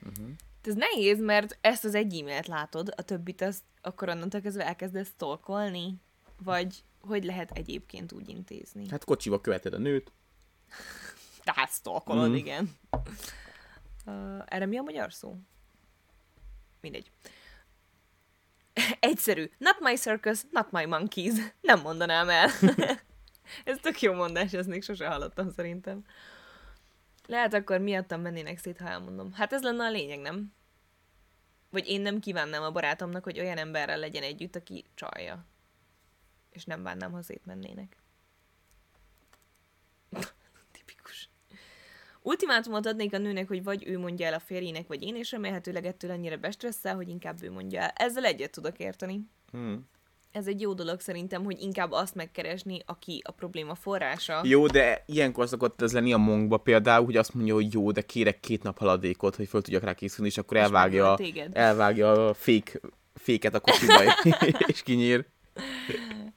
[0.05, 0.29] Uh-huh.
[0.63, 5.07] Ez nehéz, mert ezt az egy e-mailt látod, a többit azt akkor onnantól kezdve elkezdesz
[5.07, 5.95] stalkolni?
[6.43, 8.89] Vagy hogy lehet egyébként úgy intézni?
[8.89, 10.11] Hát kocsiba követed a nőt.
[11.43, 12.35] Tehát stalkolod, Mhm.
[12.37, 12.69] igen.
[14.05, 15.35] Uh, erre mi a magyar szó?
[16.81, 17.11] Mindegy.
[18.99, 19.49] Egyszerű.
[19.57, 21.33] Not my circus, not my monkeys.
[21.61, 22.49] Nem mondanám el.
[23.65, 26.05] ez tök jó mondás, ezt még sose hallottam szerintem.
[27.27, 29.33] Lehet akkor miattam mennének szét, ha elmondom.
[29.33, 30.53] Hát ez lenne a lényeg, nem?
[31.69, 35.45] Vagy én nem kívánnám a barátomnak, hogy olyan emberrel legyen együtt, aki csalja.
[36.49, 37.97] És nem bánnám, ha szétmennének.
[42.21, 45.85] Ultimátumot adnék a nőnek, hogy vagy ő mondja el a férjének, vagy én, és remélhetőleg
[45.85, 47.93] ettől annyira bestresszel, hogy inkább ő mondja el.
[47.95, 49.21] Ezzel egyet tudok érteni.
[49.51, 49.87] Hmm.
[50.31, 54.41] Ez egy jó dolog szerintem, hogy inkább azt megkeresni, aki a probléma forrása.
[54.43, 58.01] Jó, de ilyenkor szokott ez lenni a mongba például, hogy azt mondja, hogy jó, de
[58.01, 61.17] kérek két nap haladékot, hogy föl tudjak rá készülni, és akkor És elvágja,
[61.51, 62.81] elvágja a fék,
[63.13, 64.01] féket a kocsiba,
[64.71, 65.25] és kinyír.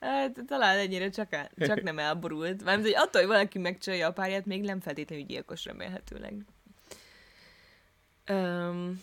[0.03, 2.65] Hát talán ennyire csak, el, csak nem elborult.
[2.65, 6.35] Mármint, hogy attól, hogy valaki megcsalja a párját, még nem feltétlenül gyilkos remélhetőleg.
[8.29, 9.03] Um,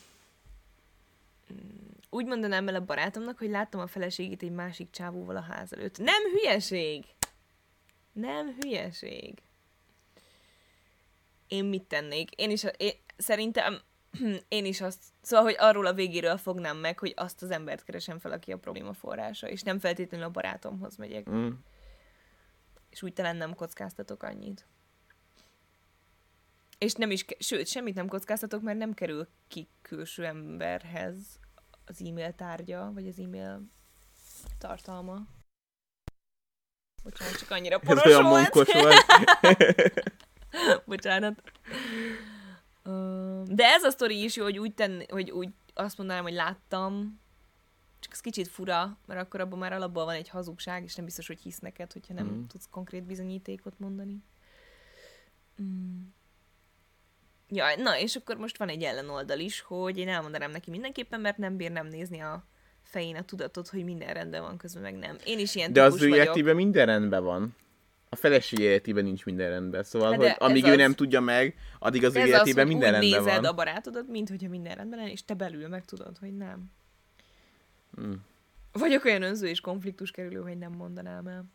[2.10, 5.98] úgy mondanám el a barátomnak, hogy láttam a feleségét egy másik csávóval a ház előtt.
[5.98, 7.06] Nem hülyeség!
[8.12, 9.34] Nem hülyeség.
[11.48, 12.32] Én mit tennék?
[12.32, 13.82] Én is, én, szerintem
[14.48, 18.20] én is azt, szóval, hogy arról a végéről fognám meg, hogy azt az embert keresem
[18.20, 21.30] fel, aki a probléma forrása, és nem feltétlenül a barátomhoz megyek.
[21.30, 21.50] Mm.
[22.90, 24.66] És úgy talán nem kockáztatok annyit.
[26.78, 31.40] És nem is, sőt, semmit nem kockáztatok, mert nem kerül ki külső emberhez
[31.86, 33.62] az e-mail tárgya, vagy az e-mail
[34.58, 35.28] tartalma.
[37.04, 38.54] Bocsánat, csak annyira Ez poros olyan volt.
[38.72, 39.06] volt.
[40.86, 41.42] Bocsánat.
[43.46, 47.20] De ez a sztori is jó, hogy úgy, tenni, hogy úgy azt mondanám, hogy láttam,
[48.00, 51.28] csak ez kicsit fura, mert akkor abban már alapból van egy hazugság, és nem biztos,
[51.28, 52.46] hogy hisz neked, hogyha nem Mhm.
[52.46, 54.24] tudsz konkrét bizonyítékot mondani.
[55.62, 56.02] Mm.
[57.50, 61.38] Ja, na, és akkor most van egy ellenoldal is, hogy én elmondanám neki mindenképpen, mert
[61.38, 62.44] nem bír nem nézni a
[62.84, 65.16] fején a tudatot, hogy minden rendben van, közben meg nem.
[65.26, 67.56] Én is ilyen De az ő életében minden rendben van.
[68.10, 69.84] A feleség életében nincs minden rendben.
[69.84, 72.74] Szóval, Hát hogy amíg ő az- nem tudja meg, addig az ő az, életében hogy
[72.76, 73.52] minden úgy rendben nézed van.
[73.52, 76.72] a barátodat, mint hogyha minden rendben lenne, és te belül meg tudod, hogy nem.
[78.02, 78.12] Mm.
[78.72, 81.46] Vagyok olyan önző és konfliktus kerülő, hogy nem mondanám el.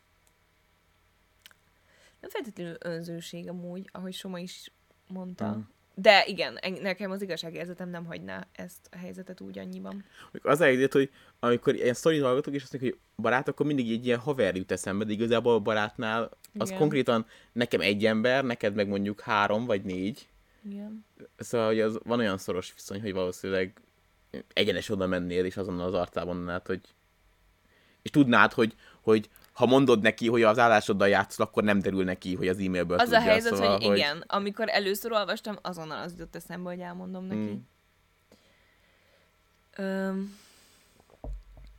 [2.20, 4.72] Nem feltétlenül önzőség amúgy, ahogy Soma is
[5.08, 5.56] mondta.
[5.56, 5.60] Mm.
[5.94, 10.04] De igen, en- nekem az igazságérzetem nem hagyná ezt a helyzetet úgy annyiban.
[10.42, 13.90] Az a helyzet, hogy amikor ilyen sztorit hallgatok, és azt mondjuk, hogy barát, akkor mindig
[13.90, 16.80] egy ilyen haver jut eszembe, de igazából a barátnál az Igen.
[16.80, 20.28] konkrétan nekem egy ember, neked meg mondjuk három vagy négy.
[20.68, 21.04] Igen.
[21.36, 23.80] Szóval, hogy az van olyan szoros viszony, hogy valószínűleg
[24.52, 26.80] egyenes oda mennél, és azonnal az arcában mondanád, hogy
[28.02, 32.34] és tudnád, hogy, hogy ha mondod neki, hogy az állásoddal játszol, akkor nem derül neki,
[32.34, 33.18] hogy az e-mailből Az tudja.
[33.18, 37.40] a helyzet, szóval, hogy igen, amikor először olvastam, azonnal az jutott eszembe, hogy elmondom neki.
[37.40, 37.56] Mm.
[39.84, 40.36] Öm,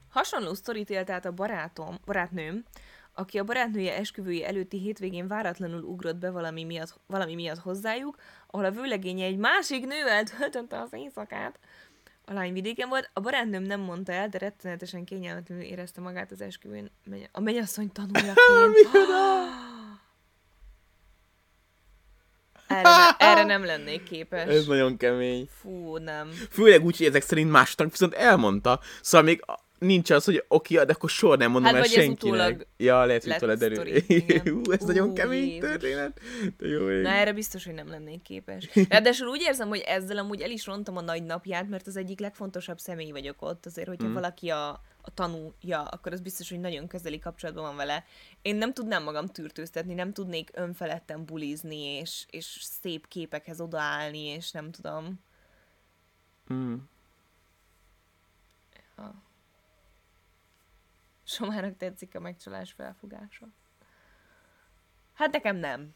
[0.09, 2.63] hasonló sztorit élt át a barátom, barátnőm,
[3.13, 8.65] aki a barátnője esküvője előtti hétvégén váratlanul ugrott be valami miatt, valami miatt hozzájuk, ahol
[8.65, 11.59] a vőlegénye egy másik nővel töltötte az éjszakát.
[12.27, 16.41] A lány vidéken volt, a barátnőm nem mondta el, de rettenetesen kényelmetlenül érezte magát az
[16.41, 16.91] esküvőn
[17.31, 18.35] a mennyasszony tanuljaként.
[22.67, 24.47] erre, erre nem lennék képes.
[24.47, 25.49] Ez nagyon kemény.
[25.61, 26.31] Fú, nem.
[26.49, 28.79] Főleg úgy, hogy ezek szerint másnak viszont elmondta.
[29.01, 29.43] Szóval még
[29.85, 32.67] nincs az, hogy oké, de akkor soha nem mondom Hát, el senkinek.
[32.77, 33.85] ja, lehet, hogy utólag derül.
[34.53, 35.69] Hú, ez nagyon Ú, kemény Jézus.
[35.69, 36.19] történet.
[36.57, 37.01] De jó ég.
[37.01, 38.69] Na erre biztos, hogy nem lennék képes.
[38.89, 42.19] Ráadásul úgy érzem, hogy ezzel amúgy el is rontom a nagy napját, mert az egyik
[42.19, 43.65] legfontosabb személy vagyok ott.
[43.65, 44.13] Azért, hogyha mm.
[44.13, 44.69] valaki a,
[45.01, 48.05] a tanúja, akkor az biztos, hogy nagyon közeli kapcsolatban van vele.
[48.41, 54.51] Én nem tudnám magam tűrtőztetni, nem tudnék önfeledten bulizni, és, és szép képekhez odaállni, és
[54.51, 55.19] nem tudom.
[56.53, 56.75] Mm.
[61.35, 63.47] Somának tetszik a megcsalás felfogása.
[65.13, 65.93] Hát nekem nem.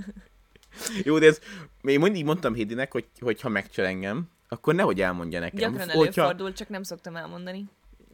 [1.04, 1.40] Jó, de ez,
[1.82, 5.58] én mindig mondtam Hédinek, hogy, hogy ha megcsel engem, akkor nehogy elmondja nekem.
[5.58, 7.68] Gyakran Hogyha- előfordul, csak nem szoktam elmondani.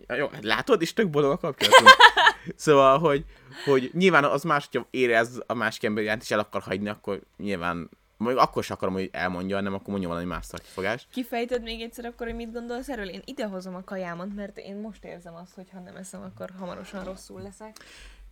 [0.06, 1.88] Ja, jó, hát látod, és tök boldog a kapcsolatunk.
[2.56, 3.24] szóval, hogy,
[3.64, 7.20] hogy nyilván az más, hogyha érez a másik ember iránt, és el akar hagyni, akkor
[7.36, 7.90] nyilván,
[8.24, 11.06] majd akkor sem akarom, hogy elmondja, hanem akkor mondja valami más szakifogás.
[11.10, 13.08] Kifejted még egyszer akkor, hogy mit gondolsz erről?
[13.08, 17.04] Én idehozom a kajámat, mert én most érzem azt, hogy ha nem eszem, akkor hamarosan
[17.04, 17.76] rosszul leszek.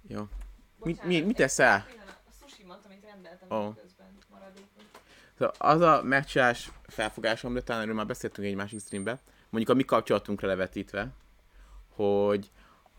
[0.08, 0.28] Jó.
[0.84, 1.86] Mit, mi, mit teszel?
[2.06, 3.76] A sushimat, amit rendeltem oh.
[3.82, 4.84] közben maradékot.
[5.38, 9.18] Szóval az a megcsinálás felfogásom, de talán erről már beszéltünk egy másik streamben,
[9.50, 11.08] mondjuk a mi kapcsolatunkra levetítve,
[11.88, 12.50] hogy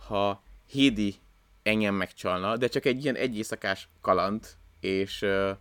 [0.07, 1.15] ha Hédi
[1.63, 4.47] engem megcsalna, de csak egy ilyen egy éjszakás kaland,
[4.79, 5.51] és, ö,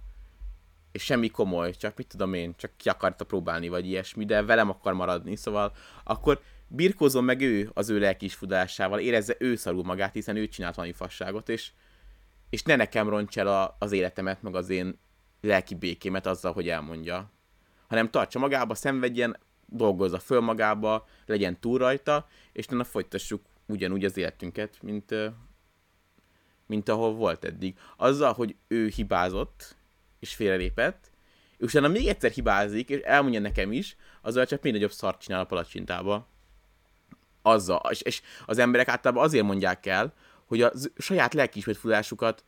[0.92, 4.70] és semmi komoly, csak mit tudom én, csak ki akarta próbálni, vagy ilyesmi, de velem
[4.70, 5.72] akar maradni, szóval
[6.04, 10.94] akkor birkózom meg ő az ő lelkiisfudásával, érezze ő szarul magát, hiszen ő csinált valami
[10.94, 11.70] fasságot, és,
[12.50, 14.98] és ne nekem roncs el a, az életemet, meg az én
[15.40, 17.30] lelki békémet azzal, hogy elmondja.
[17.88, 24.16] Hanem tartsa magába, szenvedjen, dolgozza föl magába, legyen túl rajta, és utána folytassuk ugyanúgy az
[24.16, 25.14] életünket, mint,
[26.66, 27.78] mint ahol volt eddig.
[27.96, 29.76] Azzal, hogy ő hibázott,
[30.22, 31.10] és félrelépett,
[31.58, 35.40] és utána még egyszer hibázik, és elmondja nekem is, azzal csak még nagyobb szart csinál
[35.40, 36.26] a palacsintába.
[37.42, 37.80] Azzal.
[37.90, 40.14] És, és az emberek általában azért mondják el,
[40.46, 42.44] hogy a saját lelkiismeret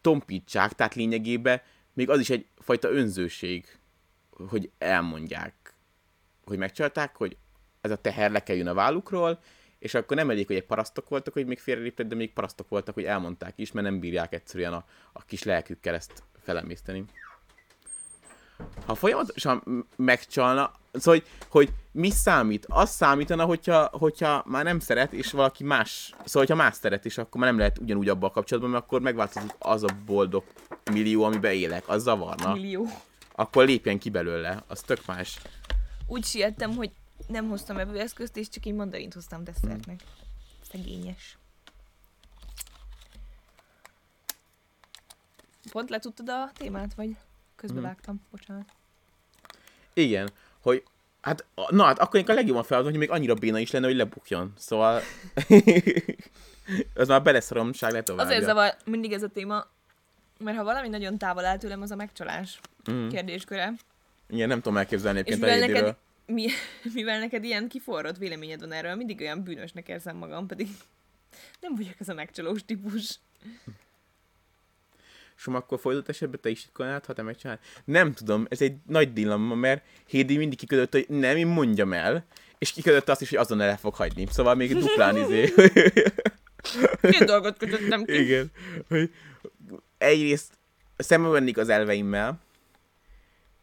[0.00, 1.60] tompítsák, tehát lényegében
[1.92, 3.78] még az is egyfajta önzőség,
[4.30, 5.74] hogy elmondják,
[6.44, 7.36] hogy megcsalták, hogy
[7.80, 9.40] ez a teher lekeljön a vállukról,
[9.78, 12.94] és akkor nem elég, hogy egy parasztok voltak, hogy még félreléptek, de még parasztok voltak,
[12.94, 17.04] hogy elmondták is, mert nem bírják egyszerűen a, a kis lelkükkel ezt felemészteni.
[18.86, 22.66] Ha folyamatosan megcsalna, szóval, hogy, hogy mi számít?
[22.68, 27.18] Az számítana, hogyha, hogyha már nem szeret, és valaki más, szóval, hogyha más szeret, és
[27.18, 30.44] akkor már nem lehet ugyanúgy abban a kapcsolatban, mert akkor megváltozik az a boldog
[30.92, 32.52] millió, amiben élek, az zavarna.
[32.52, 32.86] Millió.
[33.34, 35.40] Akkor lépjen ki belőle, az tök más.
[36.06, 36.90] Úgy siettem, hogy
[37.26, 40.00] nem hoztam evőeszközt, és csak egy mandarint hoztam desszertnek.
[40.70, 41.38] Szegényes.
[45.76, 47.16] Pont letudtad a témát, vagy
[47.56, 48.20] közbevágtam?
[48.30, 48.64] Bocsánat.
[49.92, 50.82] Igen, hogy
[51.20, 53.96] hát, na hát akkor én a legjobban feladom, hogy még annyira béna is lenne, hogy
[53.96, 54.52] lebukjon.
[54.56, 55.00] Szóval
[56.94, 58.26] az már beleszoromság letovábbja.
[58.26, 59.66] Azért zavar mindig ez a téma,
[60.38, 62.60] mert ha valami nagyon távol áll tőlem, az a megcsalás
[62.90, 63.08] Mm.
[63.08, 63.72] kérdésköre.
[64.28, 66.48] Igen, nem tudom elképzelni egyébként a neked, mi,
[66.94, 70.68] mivel neked ilyen kiforrott véleményed van erről, mindig olyan bűnösnek érzem magam, pedig
[71.60, 73.20] nem vagyok ez a megcsalós típus.
[75.36, 77.60] És akkor fordult esetben te is titkolnád, ha te megcsinálod?
[77.84, 82.24] Nem tudom, ez egy nagy dilemma, mert Hédi mindig kiködött, hogy nem, én mondjam el,
[82.58, 84.26] és kiködött azt is, hogy azon el fog hagyni.
[84.30, 85.52] Szóval még duplán izé.
[87.00, 88.20] Két dolgot kötöttem ki.
[88.20, 88.50] Igen.
[88.88, 89.10] Hogy
[89.98, 90.52] egyrészt
[90.96, 92.40] szembe vennék az elveimmel,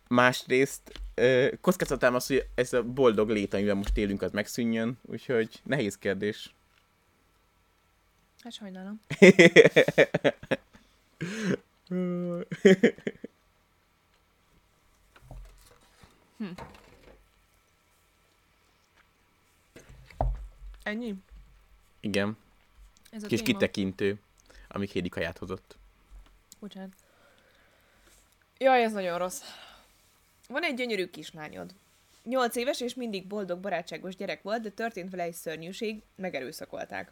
[0.08, 0.82] másrészt
[1.16, 5.98] ö, kockáztatám azt, hogy ez a boldog lét, amiben most élünk, az megszűnjön, úgyhogy nehéz
[5.98, 6.56] kérdés.
[8.44, 9.02] Hát sajnálom.
[20.84, 21.16] Ennyi?
[22.00, 22.38] Igen,
[23.12, 23.58] Ez a kis téma.
[23.58, 24.20] kitekintő,
[24.68, 25.78] amíg Hédi kaját hozott.
[26.60, 26.94] Bocsánat.
[28.58, 29.42] Jaj, ez nagyon rossz.
[30.48, 31.74] Van egy gyönyörű kislányod.
[32.24, 37.12] Nyolc éves és mindig boldog, barátságos gyerek volt, de történt vele egy szörnyűség, megerőszakolták.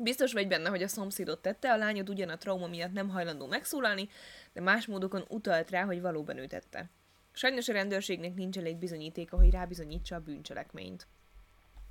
[0.00, 3.46] Biztos vagy benne, hogy a szomszédot tette, a lányod ugyan a trauma miatt nem hajlandó
[3.46, 4.08] megszólalni,
[4.52, 6.90] de más módokon utalt rá, hogy valóban ő tette.
[7.32, 11.06] Sajnos a rendőrségnek nincs elég bizonyítéka, hogy rábizonyítsa a bűncselekményt.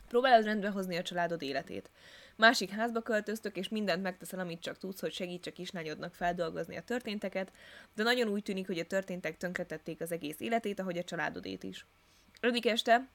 [0.07, 1.89] Próbálod rendbe hozni a családod életét.
[2.35, 6.83] Másik házba költöztök, és mindent megteszel, amit csak tudsz, hogy segíts a kislányodnak feldolgozni a
[6.83, 7.51] történteket,
[7.95, 11.85] de nagyon úgy tűnik, hogy a történtek tönkretették az egész életét, ahogy a családodét is.
[12.39, 13.07] Egyik este,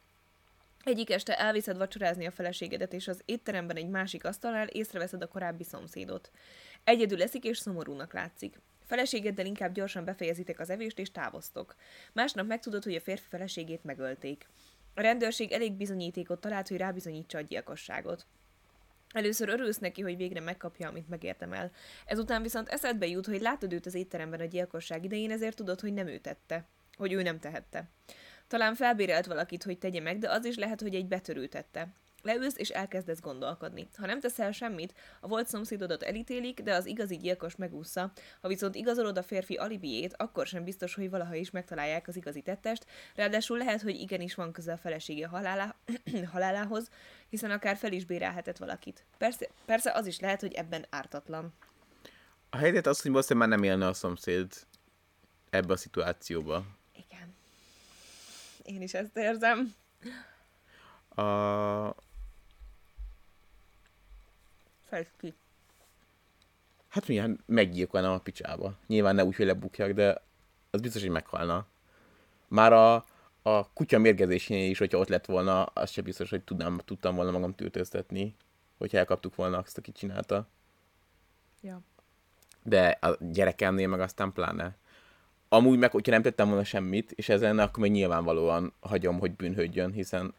[0.84, 5.64] egyik este elviszed vacsorázni a feleségedet, és az étteremben egy másik asztalnál észreveszed a korábbi
[5.64, 6.30] szomszédot.
[6.84, 8.60] Egyedül eszik, és szomorúnak látszik.
[8.84, 11.74] Feleségeddel inkább gyorsan befejezitek az evést, és távoztok.
[12.12, 14.48] Másnap megtudod, hogy a férfi feleségét megölték.
[14.94, 18.26] A rendőrség elég bizonyítékot talált, hogy rábizonyítsa a gyilkosságot.
[19.12, 21.70] Először örülsz neki, hogy végre megkapja, amit megértem el.
[22.06, 25.92] Ezután viszont eszedbe jut, hogy látod őt az étteremben a gyilkosság idején, ezért tudod, hogy
[25.92, 26.64] nem ő tette.
[26.96, 27.88] Hogy ő nem tehette.
[28.52, 31.88] Talán felbérelt valakit, hogy tegye meg, de az is lehet, hogy egy betörő tette.
[32.22, 33.88] Leülsz és elkezdesz gondolkodni.
[33.96, 38.12] Ha nem teszel semmit, a volt szomszédodat elítélik, de az igazi gyilkos megúszza.
[38.40, 42.42] Ha viszont igazolod a férfi alibiét, akkor sem biztos, hogy valaha is megtalálják az igazi
[42.42, 45.74] tettest, ráadásul lehet, hogy igenis van köze a felesége halálá...
[46.32, 46.90] halálához,
[47.28, 49.04] hiszen akár fel is bérelhetett valakit.
[49.18, 51.54] Persze, persze az is lehet, hogy ebben ártatlan.
[52.50, 54.52] A helyzet az, hogy valószínűleg már nem élne a szomszéd
[55.50, 56.80] ebbe a szituációba.
[58.62, 59.74] Én is ezt érzem.
[61.08, 61.94] A...
[64.84, 65.34] Fejtsd ki.
[66.88, 68.78] Hát milyen meggyilkolnám a picsába.
[68.86, 70.22] Nyilván ne úgy, hogy lebukjak, de
[70.70, 71.66] az biztos, hogy meghalna.
[72.48, 72.94] Már a,
[73.42, 77.30] a kutya mérgezésénél is, hogyha ott lett volna, az sem biztos, hogy tudnám, tudtam volna
[77.30, 78.34] magam tűrtőztetni,
[78.78, 80.48] hogyha elkaptuk volna azt, aki csinálta.
[81.60, 81.80] Ja.
[82.62, 84.76] De a gyerekemnél meg aztán pláne.
[85.54, 89.92] Amúgy meg, hogyha nem tettem volna semmit, és ezen, akkor még nyilvánvalóan hagyom, hogy bűnhődjön,
[89.92, 90.34] hiszen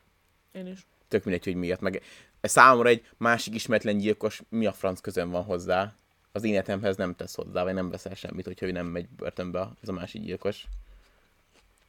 [0.52, 0.86] Én is.
[1.08, 1.82] tök mindegy, hogy miért.
[1.82, 2.02] Meg
[2.42, 5.96] számomra egy másik ismeretlen gyilkos mi a franc közön van hozzá.
[6.32, 9.90] Az életemhez nem tesz hozzá, vagy nem veszel semmit, hogyha ő nem megy börtönbe ez
[9.90, 10.68] a másik gyilkos.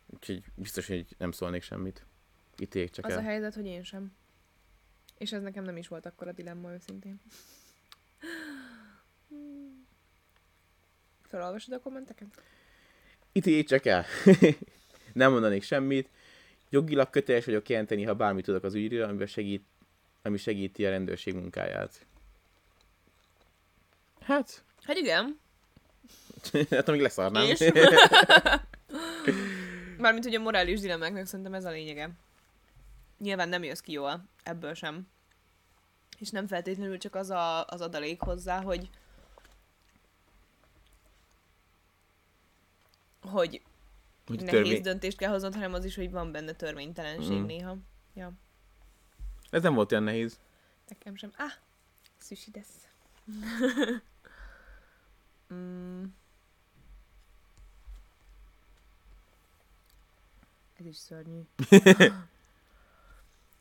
[0.06, 2.06] Úgyhogy biztos, hogy nem szólnék semmit.
[2.58, 3.18] Ítéljék csak Az el.
[3.18, 4.12] a helyzet, hogy én sem.
[5.18, 7.20] És ez nekem nem is volt akkor a dilemma őszintén.
[11.28, 12.28] Felolvasod a kommenteket?
[13.36, 14.04] Ítéljék csak el.
[15.12, 16.08] nem mondanék semmit.
[16.70, 19.64] Jogilag köteles vagyok jelenteni, ha bármit tudok az ügyről, amiben segít,
[20.22, 22.06] ami segíti a rendőrség munkáját.
[24.20, 25.40] Hát, Hát igen.
[26.70, 27.46] hát amíg leszarnám.
[27.48, 27.58] És?
[29.98, 32.10] Mármint, hogy a morális dilemmáknak szerintem ez a lényege.
[33.18, 35.06] Nyilván nem jössz ki jól, ebből sem.
[36.18, 38.88] És nem feltétlenül csak az a, az adalék hozzá, hogy
[43.24, 43.62] hogy
[44.26, 44.82] Hogy nehéz törvény...
[44.82, 47.44] döntést kell hoznod, hanem az is, hogy van benne törvénytelenség Mm.
[47.44, 47.76] néha.
[48.14, 48.32] Ja,
[49.50, 50.38] Ez nem volt olyan nehéz.
[50.88, 51.32] nekem sem.
[51.36, 51.50] Ah,
[52.20, 52.68] sushi desu.
[55.54, 56.04] mm.
[60.78, 61.40] Ez is szörnyű.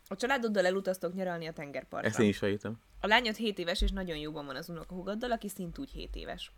[0.08, 2.08] A családoddal elutaztok nyaralni a tengerpartra.
[2.08, 2.80] Ezt én is felírtam.
[3.00, 6.52] A lányod 7 éves és nagyon jóban van az unokahúgaddal, aki szintúgy 7 éves.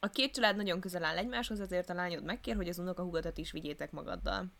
[0.00, 3.52] A két család nagyon közel áll egymáshoz, ezért a lányod megkér, hogy az unokahúgadat is
[3.52, 4.52] vigyétek magaddal.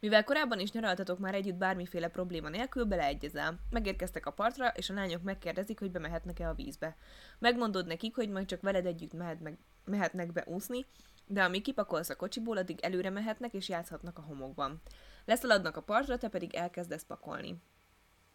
[0.00, 3.58] Mivel korábban is nyaraltatok már együtt bármiféle probléma nélkül, beleegyezel.
[3.70, 6.96] Megérkeztek a partra, és a lányok megkérdezik, hogy bemehetnek-e a vízbe.
[7.38, 10.86] Megmondod nekik, hogy majd csak veled együtt mehet meg, mehetnek be úszni,
[11.26, 14.80] de amíg kipakolsz a kocsiból, addig előre mehetnek és játszhatnak a homokban.
[15.24, 17.56] Leszaladnak a partra, te pedig elkezdesz pakolni.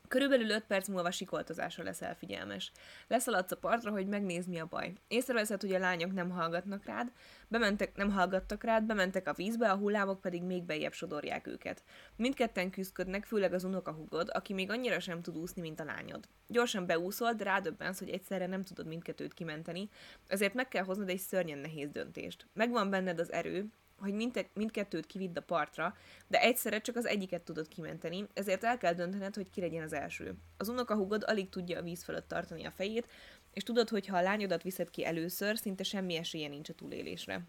[0.07, 2.71] Körülbelül 5 perc múlva sikoltozásra leszel figyelmes.
[3.07, 4.93] Leszaladsz a partra, hogy megnézd, mi a baj.
[5.07, 7.11] Észreveszed, hogy a lányok nem hallgatnak rád,
[7.47, 11.83] bementek, nem hallgattak rád, bementek a vízbe, a hullámok pedig még bejjebb sodorják őket.
[12.15, 16.27] Mindketten küzdködnek, főleg az unokahúgod, aki még annyira sem tud úszni, mint a lányod.
[16.47, 19.89] Gyorsan beúszol, de rádöbbensz, hogy egyszerre nem tudod mindkettőt kimenteni,
[20.27, 22.47] ezért meg kell hoznod egy szörnyen nehéz döntést.
[22.53, 25.95] Megvan benned az erő, hogy mindte, mindkettőt kividd a partra,
[26.27, 29.93] de egyszerre csak az egyiket tudod kimenteni, ezért el kell döntened, hogy ki legyen az
[29.93, 30.33] első.
[30.57, 33.07] Az unokahúgod alig tudja a víz fölött tartani a fejét,
[33.53, 37.41] és tudod, hogy ha a lányodat viszed ki először, szinte semmi esélye nincs a túlélésre.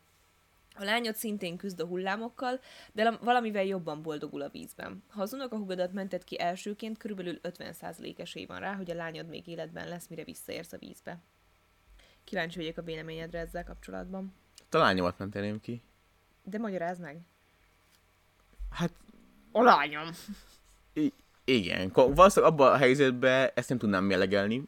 [0.75, 2.61] A lányod szintén küzd a hullámokkal,
[2.93, 5.03] de lam- valamivel jobban boldogul a vízben.
[5.09, 9.47] Ha az unokahúgodat mented ki elsőként, körülbelül 50% esély van rá, hogy a lányod még
[9.47, 11.19] életben lesz, mire visszaérsz a vízbe.
[12.25, 14.35] Kíváncsi vagyok a véleményedre ezzel kapcsolatban.
[14.69, 15.83] Talán nyomat menteném ki.
[16.51, 17.21] De magyarázd meg.
[18.71, 18.93] Hát
[19.53, 20.09] A lányom!
[21.45, 24.63] igen, valószínűleg abban a helyzetben ezt nem tudnám mérlegelni,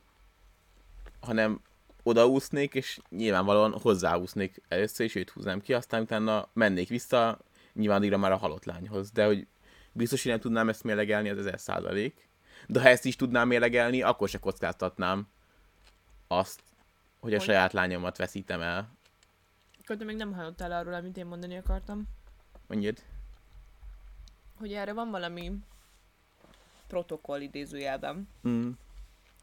[1.20, 1.60] hanem
[2.02, 7.38] odaúsznék, és nyilvánvalóan hozzáúsznék először, és őt húznám ki, aztán utána mennék vissza,
[7.72, 9.10] nyilván addigra már a halott lányhoz.
[9.10, 9.46] De hogy
[9.92, 12.28] biztos, hogy nem tudnám ezt mérlegelni, az ezer százalék.
[12.66, 15.28] De ha ezt is tudnám mérlegelni, akkor se kockáztatnám
[16.28, 16.60] azt,
[17.20, 17.46] hogy a Hogy?
[17.46, 18.98] saját lányomat veszítem el.
[19.98, 22.08] Te még nem hallottál arról, amit én mondani akartam.
[22.66, 22.98] Mondjad.
[24.58, 25.52] Hogy erre van valami
[26.86, 28.28] protokoll idézőjelben.
[28.48, 28.70] Mm.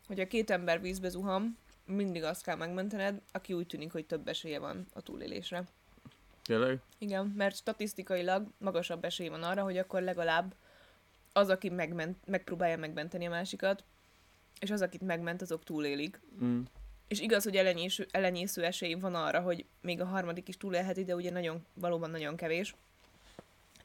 [0.07, 4.27] Hogy a két ember vízbe zuham, mindig azt kell megmentened, aki úgy tűnik, hogy több
[4.27, 5.63] esélye van a túlélésre.
[6.43, 6.79] Tényleg?
[6.97, 10.55] Igen, mert statisztikailag magasabb esély van arra, hogy akkor legalább
[11.33, 13.83] az, aki megment, megpróbálja megmenteni a másikat,
[14.59, 16.19] és az, akit megment, azok túlélik.
[16.43, 16.61] Mm.
[17.07, 21.15] És igaz, hogy elenyéső, elenyésző esély van arra, hogy még a harmadik is túlélheti, de
[21.15, 22.75] ugye nagyon, valóban nagyon kevés.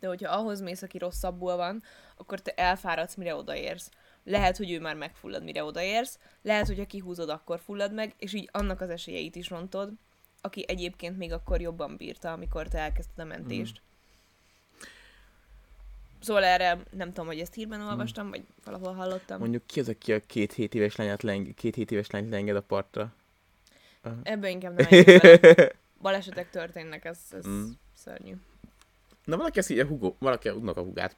[0.01, 1.83] De hogyha ahhoz mész, aki rosszabbul van,
[2.17, 3.91] akkor te elfáradsz, mire odaérsz.
[4.25, 8.33] Lehet, hogy ő már megfullad, mire odaérsz, lehet, hogy ha kihúzod, akkor fullad meg, és
[8.33, 9.93] így annak az esélyeit is rontod,
[10.41, 13.81] aki egyébként még akkor jobban bírta, amikor te elkezdted a mentést.
[16.23, 19.39] Szóval erre nem tudom, hogy ezt hírben olvastam, vagy valahol hallottam.
[19.39, 22.57] Mondjuk ki az, aki a két hét éves lányát leng- két hét éves lányt leenged
[22.57, 23.15] a partra?
[24.23, 24.89] Ebben inkább nem.
[26.01, 27.71] Balesetek történnek, ez, ez Mm.
[27.97, 28.35] szörnyű.
[29.25, 31.17] Na valaki ezt így a hugó, valaki a a hugát.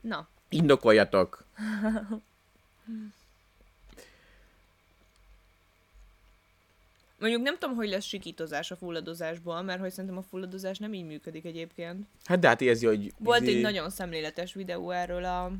[0.00, 1.44] Na, Indokoljatok!
[7.26, 11.04] mondjuk nem tudom, hogy lesz sikítozás a fulladozásból, mert hogy szerintem a fulladozás nem így
[11.04, 12.06] működik egyébként.
[12.24, 15.52] Hát de hát érzi, hogy Volt izé, egy nagyon szemléletes videó erről a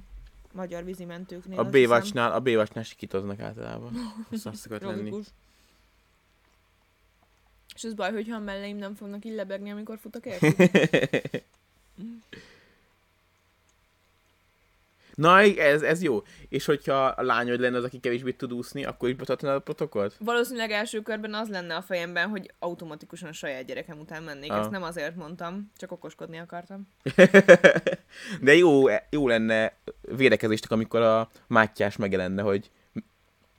[0.53, 1.59] magyar vízimentőknél.
[1.59, 1.65] a.
[1.65, 3.93] Baywatchnál, a Baywatchnál sikítoznak általában.
[4.45, 5.13] Azt szokott lenni.
[7.75, 10.57] És az baj, hogyha a melleim nem fognak így lebegni, amikor futok értük.
[15.17, 16.23] Na, ez, ez jó.
[16.49, 20.17] És hogyha a lányod lenne az, aki kevésbé tud úszni, akkor is betartanád a protokollt?
[20.19, 24.51] Valószínűleg első körben az lenne a fejemben, hogy automatikusan a saját gyerekem után mennék.
[24.51, 24.59] Ah.
[24.59, 26.89] Ezt nem azért mondtam, csak okoskodni akartam.
[28.41, 32.71] De jó, jó lenne védekezéstek, amikor a Mátyás megjelenne, hogy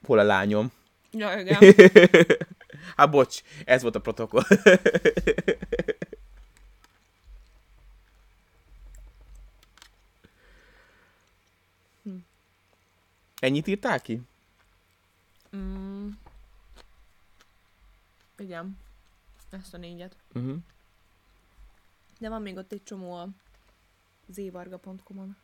[0.06, 0.72] hol a lányom.
[1.12, 1.76] Ja, igen.
[2.96, 4.44] Hát bocs, ez volt a protokoll.
[12.08, 12.16] Hm.
[13.40, 14.22] Ennyit írtál ki?
[15.56, 16.10] Mm.
[18.38, 18.78] Igen.
[19.50, 20.16] Ezt a négyet.
[20.34, 20.58] Uh-huh.
[22.20, 23.30] De van még ott egy csomó a
[24.28, 25.38] zvarga.com-on.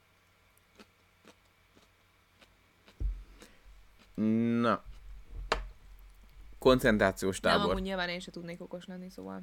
[4.62, 4.84] Na.
[6.58, 7.72] Koncentrációs Nem, tábor.
[7.72, 9.42] amúgy nyilván én se tudnék okos lenni, szóval.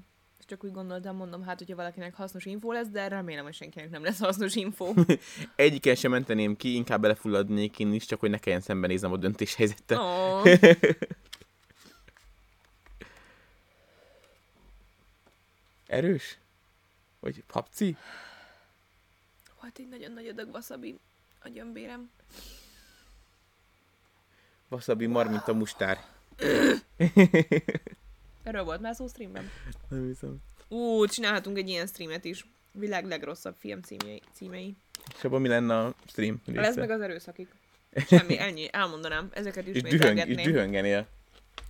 [0.50, 4.02] Csak úgy gondoltam, mondom, hát hogyha valakinek hasznos info lesz, de remélem, hogy senkinek nem
[4.02, 4.94] lesz hasznos info.
[5.56, 10.00] Egyiken sem menteném ki, inkább belefulladnék én is, csak hogy ne kelljen szembenéznem a döntéshelyzettel.
[10.00, 10.46] Oh.
[15.86, 16.38] Erős?
[17.20, 17.96] Vagy papci?
[19.60, 20.98] Volt egy nagyon nagy adag wasabi
[21.42, 22.10] a gyömbérem.
[24.68, 26.04] Wasabi mar, mint a mustár.
[28.42, 29.50] Erről volt már szó streamben.
[29.88, 30.36] Nem hiszem.
[30.68, 32.46] Ú, csinálhatunk egy ilyen streamet is.
[32.72, 34.22] Világ legrosszabb film címei.
[34.32, 34.76] címei.
[35.16, 36.60] És abban mi lenne a stream része?
[36.60, 37.48] Lesz meg az erőszakig.
[38.08, 38.68] Semmi, ennyi.
[38.72, 39.28] Elmondanám.
[39.32, 41.06] Ezeket és, dühöng, és dühöngenél.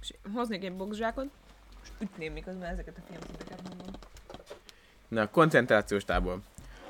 [0.01, 1.27] És hoznék egy boxzsákot,
[1.83, 3.87] és ütném miközben ezeket a filmcímeket mondom.
[5.09, 6.41] Na, koncentrációs tábor.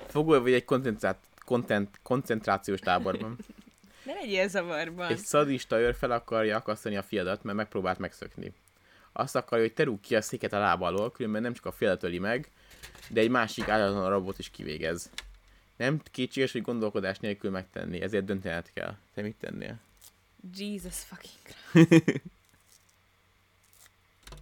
[0.06, 3.36] Fogol vagy egy koncentrát, kontent, koncentrációs táborban.
[4.04, 5.10] Ne legyél zavarban.
[5.10, 8.52] Egy szadista őr fel akarja akasztani a fiadat, mert megpróbált megszökni.
[9.12, 11.72] Azt akarja, hogy te rúg ki a széket a lába alól, különben nem csak a
[11.72, 12.50] fiadat öli meg,
[13.08, 15.10] de egy másik állatlan rabot is kivégez.
[15.76, 18.96] Nem kétséges, hogy gondolkodás nélkül megtenni, ezért döntened kell.
[19.14, 19.78] Te mit tennél?
[20.54, 22.22] Jesus fucking Christ.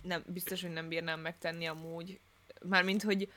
[0.02, 2.18] Nem, biztos, hogy nem bírnám megtenni amúgy.
[2.62, 3.32] Mármint, hogy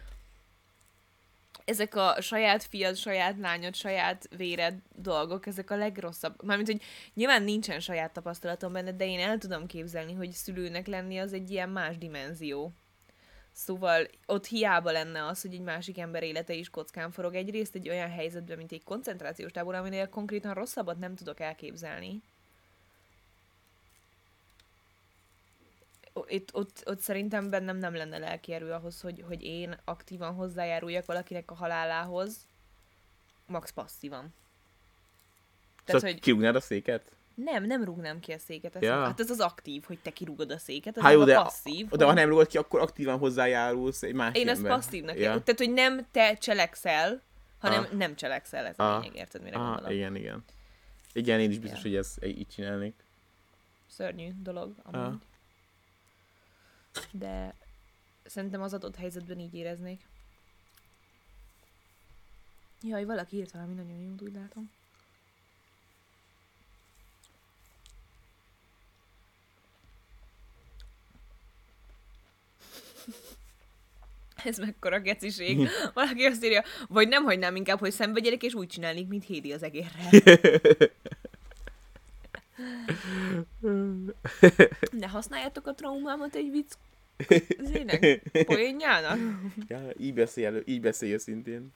[1.65, 6.43] ezek a saját fiad, saját lányod, saját véred dolgok, ezek a legrosszabb.
[6.43, 6.81] Mármint, hogy
[7.13, 11.51] nyilván nincsen saját tapasztalatom benne, de én el tudom képzelni, hogy szülőnek lenni az egy
[11.51, 12.73] ilyen más dimenzió.
[13.53, 17.89] Szóval ott hiába lenne az, hogy egy másik ember élete is kockán forog egyrészt egy
[17.89, 22.21] olyan helyzetben, mint egy koncentrációs tábor, aminél konkrétan rosszabbat nem tudok elképzelni.
[26.27, 31.05] Itt, ott, ott szerintem bennem nem lenne lelki erő ahhoz, hogy, hogy én aktívan hozzájáruljak
[31.05, 32.47] valakinek a halálához,
[33.45, 34.33] max passzívan.
[35.85, 37.11] Tehát, Szóval hogy kirúgnád a széket?
[37.33, 38.75] nem, nem rúgnám ki a széket.
[38.75, 39.03] Ez, Ja.
[39.03, 41.87] Hát ez az aktív, hogy te kirúgod a széket, ez meg jó, a de, passzív.
[41.89, 45.29] de ha nem rúgod ki, akkor aktívan hozzájárulsz egy másik Én ezt passzívnak ja.
[45.43, 47.21] Tehát, hogy nem te cselekszel,
[47.59, 47.91] hanem Ah.
[47.91, 49.01] nem cselekszel, ez a Ah.
[49.01, 49.91] lényeg, érted, mire Ah, gondolok?
[49.91, 50.43] igen, igen.
[51.13, 51.89] Igen, én is biztos, Ja.
[51.89, 52.93] hogy ezt így csinálnék.
[53.87, 55.07] Szörnyű dolog, amúgy.
[55.07, 55.13] Ah.
[57.11, 57.55] De
[58.25, 60.07] szerintem az adott helyzetben így éreznék.
[62.81, 64.71] Jaj, valaki írt valami nagyon jót, úgy látom.
[74.43, 75.67] Ez mekkora geciség.
[75.93, 79.53] Valaki azt írja, vagy nem hagynám inkább, hogy szembe gyerek, és úgy csinálnék, mint Hédi
[79.53, 80.09] az egérrel.
[84.91, 86.73] Ne használjátok a traumámat egy vicc
[87.71, 89.19] zének, poénjának.
[89.67, 91.73] Ja, így beszél, így beszél szintén.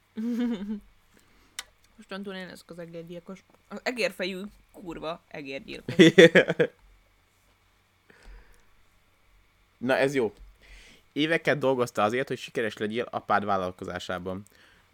[1.95, 3.43] Mostantól én leszek az egérgyilkos.
[3.67, 5.95] Az egérfejű kurva egérgyilkos.
[9.77, 10.33] Na ez jó.
[11.11, 14.43] Éveket dolgozta azért, hogy sikeres legyél apád vállalkozásában.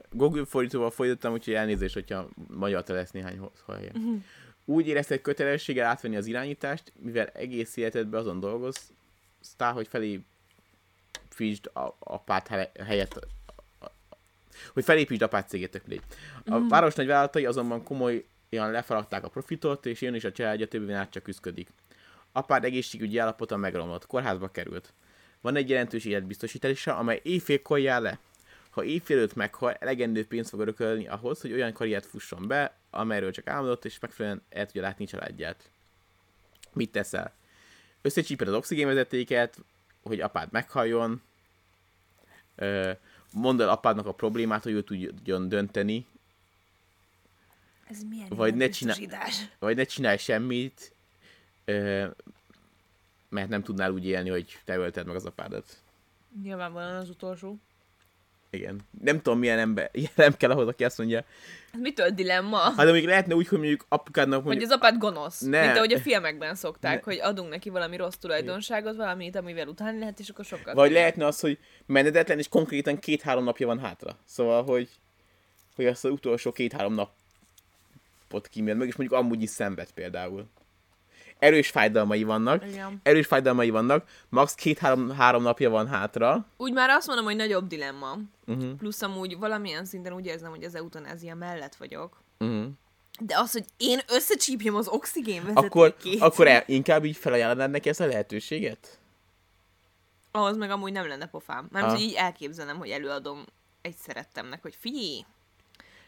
[0.10, 3.94] Google fordítóval fordítottam, úgyhogy elnézést, hogyha magyar lesz néhány helyen.
[4.72, 12.48] Úgy érezted kötelességgel átvenni az irányítást, mivel egész életedben azon dolgoztál, hogy felépítsd a apád
[12.48, 13.28] hele- helyett
[14.74, 16.08] hogy felépítsd apád cégét, tök mindegy.
[16.46, 20.92] A város nagy vállalatai azonban komolyan lefaragták a profitot, és jön is a családja többi
[20.92, 21.70] át csak küzdik.
[22.32, 24.94] Apád egészségügyi állapota megromlott, kórházba került.
[25.42, 28.20] Van egy jelentős életbiztosítása, amely éjfélkor jár le.
[28.70, 33.32] Ha éjfél előtt meghal, elegendő pénzt fog örökölni ahhoz, hogy olyan karriert fusson be, amelyről
[33.32, 35.72] csak álmodott, és megfelelően el tudja látni családját.
[36.74, 37.34] Mit teszel?
[38.02, 39.58] Összecsíped az oxigénvezetéket,
[40.02, 41.22] hogy apád meghalljon,
[43.34, 46.06] mondd el apádnak a problémát, hogy ő tudjon dönteni,
[47.88, 48.98] Ez milyen Vagy ne csinál-
[49.60, 50.94] vagy ne csinálj semmit,
[53.30, 55.78] mert nem tudnál úgy élni, hogy te ölted meg az apádat.
[56.42, 57.58] Nyilvánvalóan az utolsó.
[58.52, 58.80] Igen.
[59.02, 61.18] Nem tudom, milyen ember, ilyen nem kell ahhoz, aki azt mondja.
[61.74, 62.58] Ez mitől dilemma?
[62.58, 65.40] Hát de még lehetne úgy, hogy mondjuk apukádnak Hogy mondjuk, az apád gonosz.
[65.40, 65.62] Ne.
[65.66, 67.12] Mint ahogy a filmekben szokták, Ne.
[67.14, 70.94] hogy adunk neki valami rossz tulajdonságot, valamit, amivel utálni lehet, és akkor sokkal vagy könnyebb.
[71.02, 74.18] lehetne az, hogy menedetlen, és konkrétan két-három napja van hátra.
[74.26, 74.90] Szóval, hogy,
[75.76, 80.46] hogy azt az utolsó két-három napot kímél meg, és mondjuk amúgy is szenved például.
[81.42, 83.00] Erős fájdalmai vannak, Igen.
[83.04, 84.56] erős fájdalmai vannak, max.
[84.56, 86.46] két-három három napja van hátra.
[86.58, 88.18] Úgy már azt mondom, hogy nagyobb dilemma.
[88.48, 88.74] Uh-huh.
[88.76, 92.22] Plusz amúgy valamilyen szinten úgy érzem, hogy az eutanázia mellett vagyok.
[92.40, 92.66] Uh-huh.
[93.20, 98.00] De az, hogy én összecsípjem az oxigénvezetékét, Akkor, akkor el, inkább így felajánlanád neki ezt
[98.00, 99.00] a lehetőséget?
[100.34, 101.68] ahhoz meg amúgy nem lenne pofám.
[101.72, 102.02] Mert Ah.
[102.02, 103.44] így elképzelem, hogy előadom
[103.82, 105.26] egy szerettemnek, hogy figyelj,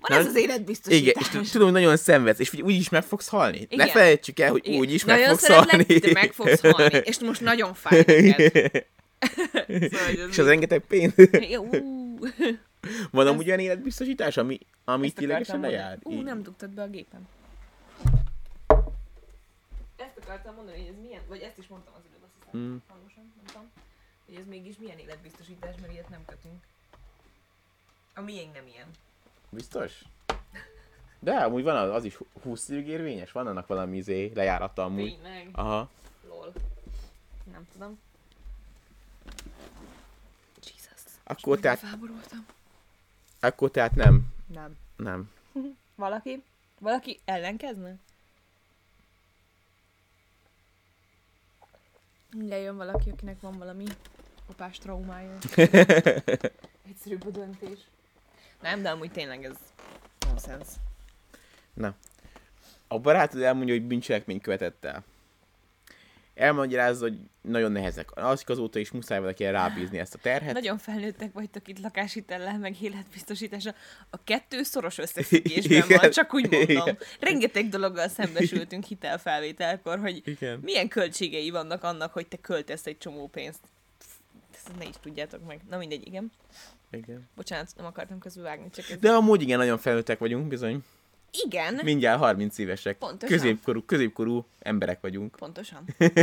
[0.07, 1.21] Van Na, ez az Igen, életbiztosítás.
[1.21, 3.57] és t- tudom, hogy nagyon szenvedsz, és úgy is meg fogsz halni.
[3.57, 3.67] Igen.
[3.77, 3.95] Ne Igen.
[3.95, 4.79] felejtsük el, hogy Igen.
[4.79, 5.83] úgy is meg Nagyon fogsz halni.
[5.83, 7.01] de meg fogsz halni.
[7.03, 8.85] És most nagyon fáj neked.
[9.67, 11.13] Szóval, és az rengeteg pénz.
[13.11, 15.97] Van amúgy olyan életbiztosítás, ami, ami ténylegesen lejár?
[16.03, 17.27] Ú, nem dugtad be a gépen.
[19.97, 22.75] Ezt akartam mondani, hogy ez milyen, vagy ezt is mondtam az előbb, azt hiszem, Mm.
[22.87, 23.69] hangosan, nem tudom,
[24.25, 26.59] hogy ez mégis milyen életbiztosítás, mert ilyet nem kötünk.
[28.15, 28.87] A miénk nem ilyen.
[29.53, 30.03] Biztos?
[31.19, 33.31] De amúgy van az, az is 20 évig érvényes?
[33.31, 35.19] Van annak valami izé lejárata amúgy?
[35.21, 35.49] Tényleg?
[35.51, 35.89] Aha.
[36.27, 36.53] Lol.
[37.51, 37.99] Nem tudom.
[40.63, 41.01] Jesus.
[41.23, 42.45] Akkor tehát, Felborultam.
[43.39, 44.33] akkor tehát nem.
[44.47, 44.77] Nem.
[44.95, 45.31] Nem.
[45.95, 46.43] Valaki?
[46.79, 47.95] Valaki ellenkezne?
[52.39, 53.85] Lejön valaki, akinek van valami
[54.49, 55.37] apás traumája.
[56.89, 57.79] Egyszerűbb a döntés.
[58.63, 59.55] Nem, de amúgy tényleg ez
[60.27, 60.71] nonsense.
[62.87, 65.03] A barátod elmondja, hogy bűncselekmény követett el.
[66.33, 68.15] Elmagyarázza, hogy nagyon nehezek.
[68.15, 70.53] Az azóta is muszáj valaki rábízni ezt a terhet.
[70.53, 73.75] Nagyon felnőttek vagytok itt lakáshitellel, meg életbiztosítása.
[74.09, 76.69] A kettő szoros összefüggésben van, csak úgy mondom.
[76.69, 76.97] Igen.
[77.19, 80.59] Rengeteg dologgal szembesültünk hitelfelvételkor, hogy Igen.
[80.61, 83.61] milyen költségei vannak annak, hogy te költesz egy csomó pénzt.
[84.53, 85.59] Ezt ne is tudjátok meg.
[85.69, 86.31] Na mindegy, igen.
[86.93, 87.27] Igen.
[87.35, 88.97] Bocsánat, nem akartam közülvágni, csak ez...
[88.97, 90.83] De amúgy igen, nagyon felnőttek vagyunk, bizony.
[91.45, 92.97] Igen, Mindjárt 30 évesek.
[92.97, 93.37] Pontosan.
[93.37, 95.35] Középkorú, középkorú emberek vagyunk.
[95.35, 95.85] pontosan.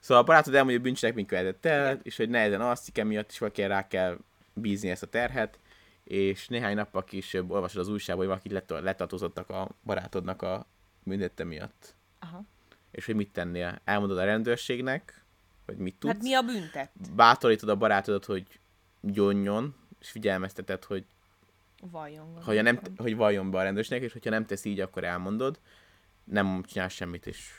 [0.00, 3.62] Szóval a barátod elmondja, hogy bűncselekmény követett el, és hogy nehezen alszik emiatt, és valaki
[3.62, 4.18] rá kell
[4.52, 5.58] bízni ezt a terhet,
[6.04, 10.66] és néhány nappal később olvasod az újságban, hogy valakit let- letartózottak a barátodnak a
[11.02, 11.94] bűntette miatt.
[12.18, 12.42] Aha.
[12.90, 13.80] És hogy mit tennél?
[13.84, 15.24] Elmondod a rendőrségnek,
[15.70, 16.12] hogy mit tudsz.
[16.12, 16.90] Hát mi a büntet?
[17.14, 18.46] Bátorítod a barátodat, hogy
[19.00, 21.04] gyónjon, és figyelmezteted, hogy,
[21.80, 22.42] Valljon.
[22.42, 25.58] hogy, nem, hogy valljon be a rendőrségnek, és hogyha nem tesz így, akkor elmondod.
[26.24, 27.50] Nem csinál semmit, és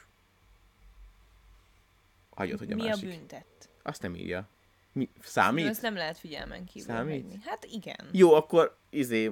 [2.35, 3.09] hagyod, hogy a Mi a másik.
[3.09, 3.69] büntet?
[3.83, 4.47] Azt nem írja.
[4.93, 5.81] Mi, Ezt számít?
[5.81, 7.21] nem lehet figyelmen kívül Számít?
[7.21, 7.39] hagyni.
[7.45, 8.07] Hát igen.
[8.11, 9.31] Jó, akkor izé,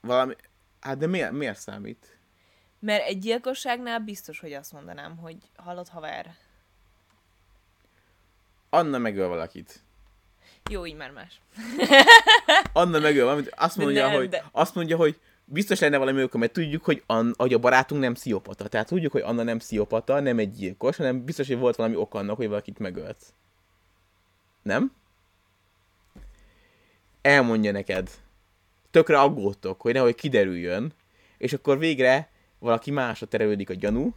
[0.00, 0.34] valami...
[0.80, 2.18] Hát de miért, miért számít?
[2.78, 6.34] Mert egy gyilkosságnál biztos, hogy azt mondanám, hogy hallott haver.
[8.70, 9.82] Anna megöl valakit.
[10.70, 11.40] Jó, így már más.
[12.72, 16.38] Anna megöl valamit, azt mondja, nem, hogy, de- azt mondja, hogy biztos lenne valami oka,
[16.38, 18.68] mert tudjuk, hogy, An, hogy a barátunk nem pszichopata.
[18.68, 22.18] Tehát tudjuk, hogy Anna nem pszichopata, nem egy gyilkos, hanem biztos, hogy volt valami oka
[22.18, 23.18] annak, hogy valakit megölt.
[24.62, 24.92] Nem?
[27.22, 28.10] Elmondja neked.
[28.90, 30.92] Tökre aggódtok, hogy nehogy kiderüljön,
[31.38, 34.14] és akkor végre valaki másra terelődik a gyanú,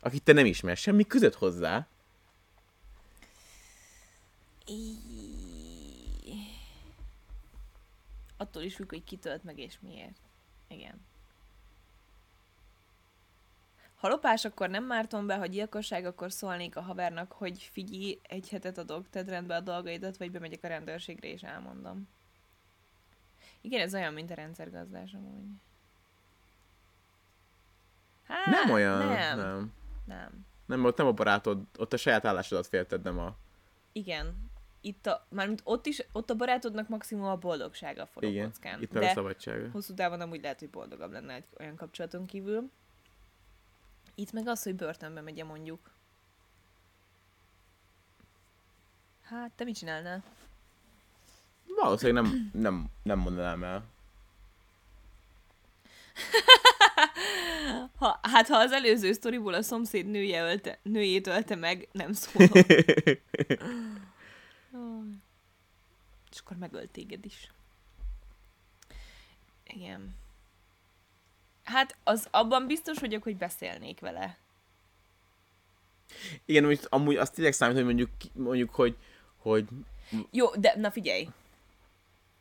[0.00, 1.86] akit te nem ismersz, semmi között hozzá.
[8.36, 10.20] Attól is függ, hogy ki tölt meg és miért.
[10.68, 11.00] Igen.
[13.94, 18.48] Ha lopás, akkor nem mártom be, ha gyilkosság, akkor szólnék a havernak, hogy figyelj, egy
[18.48, 22.08] hetet adok, tedd rendbe a dolgaidat, vagy bemegyek a rendőrségre és elmondom.
[23.60, 25.44] Igen, ez olyan, mint a rendszergazdás amúgy.
[28.26, 28.98] Hát, Nem olyan.
[28.98, 29.36] Nem, nem.
[29.36, 29.72] Nem.
[30.04, 30.46] nem.
[30.66, 33.36] Nem, ott nem a barátod, ott a saját állásodat félted, nem a...
[33.92, 34.50] Igen.
[34.84, 38.82] Itt a, mármint ott is, ott a barátodnak maximum a boldogsága forog Igen, kockán.
[38.82, 39.70] itt meg De a szabadsága.
[39.70, 42.70] hosszú távon amúgy lehet, hogy boldogabb lenne egy olyan kapcsolaton kívül.
[44.14, 45.90] Itt meg az, hogy börtönbe megye mondjuk.
[49.22, 50.22] Hát, te mit csinálnál?
[51.66, 53.84] Valószínűleg nem, nem, nem mondanám el.
[57.98, 62.52] Ha, hát ha az előző sztoriból a szomszéd nője ölte, nőjét ölte meg, nem szólok.
[66.30, 67.50] És akkor megölt téged is.
[69.64, 70.14] Igen.
[71.62, 74.36] Hát az abban biztos vagyok, hogy beszélnék vele.
[76.44, 78.96] Igen, most amúgy azt tényleg számít, hogy mondjuk, mondjuk hogy,
[79.36, 79.68] hogy
[80.30, 81.28] Jó, de na figyelj.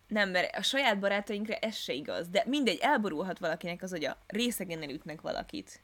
[0.08, 2.28] Nem, mert a saját barátainkra ez se igaz.
[2.28, 5.82] De mindegy, elborulhat valakinek az, hogy a részegen elütnek valakit.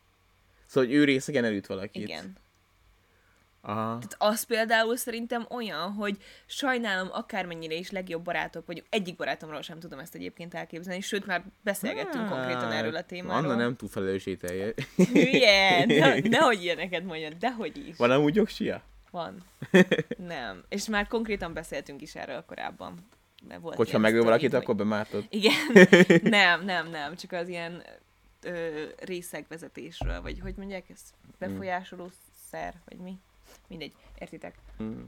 [0.66, 2.04] szóval, hogy ő részegen elüt valakit.
[2.04, 2.36] Igen.
[3.68, 3.86] Aha.
[3.86, 8.88] Tehát az például szerintem olyan, hogy sajnálom akármennyire is legjobb barátok vagyunk.
[8.90, 13.50] Egyik barátomról sem tudom ezt egyébként elképzelni, sőt már beszélgettünk konkrétan erről a témáról.
[13.50, 14.74] Anna nem túl felelősségteljes.
[15.14, 15.86] Hülye!
[15.86, 17.98] Ne, nehogy ilyeneket mondjad, dehogy is.
[17.98, 18.82] Van amúgy jogsia?
[19.12, 19.44] Van.
[20.18, 20.64] Nem.
[20.70, 23.08] És már konkrétan beszéltünk is erről korábban.
[23.48, 25.26] De volt Hogyha megöl valakit, hogy- akkor bemártod.
[25.30, 25.54] Igen.
[26.40, 27.16] nem, nem, nem.
[27.16, 27.84] Csak az ilyen
[28.44, 31.10] ö, részegvezetésről, vagy hogy mondják ezt?
[31.40, 32.10] Befolyásoló
[32.50, 33.18] szer, vagy mi?
[33.68, 34.56] Mindegy, értitek?
[34.84, 35.04] Mm.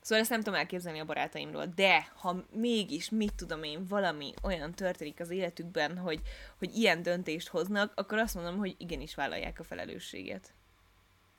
[0.00, 4.72] Szóval ezt nem tudom elképzelni a barátaimról, de ha mégis, mit tudom én, valami olyan
[4.72, 6.20] történik az életükben, hogy,
[6.58, 10.54] hogy ilyen döntést hoznak, akkor azt mondom, hogy igenis vállalják a felelősséget.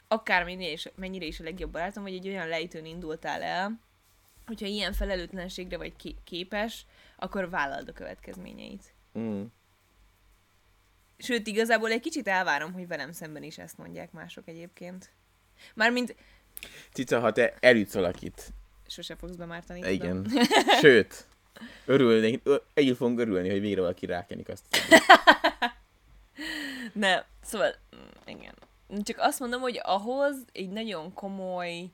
[0.07, 3.79] Akár mennyire is, mennyire is a legjobb barátom, vagy egy olyan lejtőn indultál el,
[4.45, 6.85] hogyha ilyen felelőtlenségre vagy képes,
[7.17, 8.93] akkor vállald a következményeit.
[9.19, 9.43] Mm.
[11.17, 15.11] Sőt, igazából egy kicsit elvárom, hogy velem szemben is ezt mondják mások egyébként.
[15.75, 16.15] Mármint
[16.93, 18.53] Cica, ha te elütsz valakit,
[18.87, 19.91] sose fogsz bemártani.
[19.91, 20.23] igen.
[20.23, 20.43] Tudom.
[20.81, 21.27] Sőt,
[21.85, 22.41] örülnék,
[22.73, 24.65] együtt fogunk örülni, hogy végre valaki rákenik azt.
[26.93, 28.53] Ne, szóval, mm, igen.
[29.03, 31.89] Csak azt mondom, hogy ahhoz egy nagyon komoly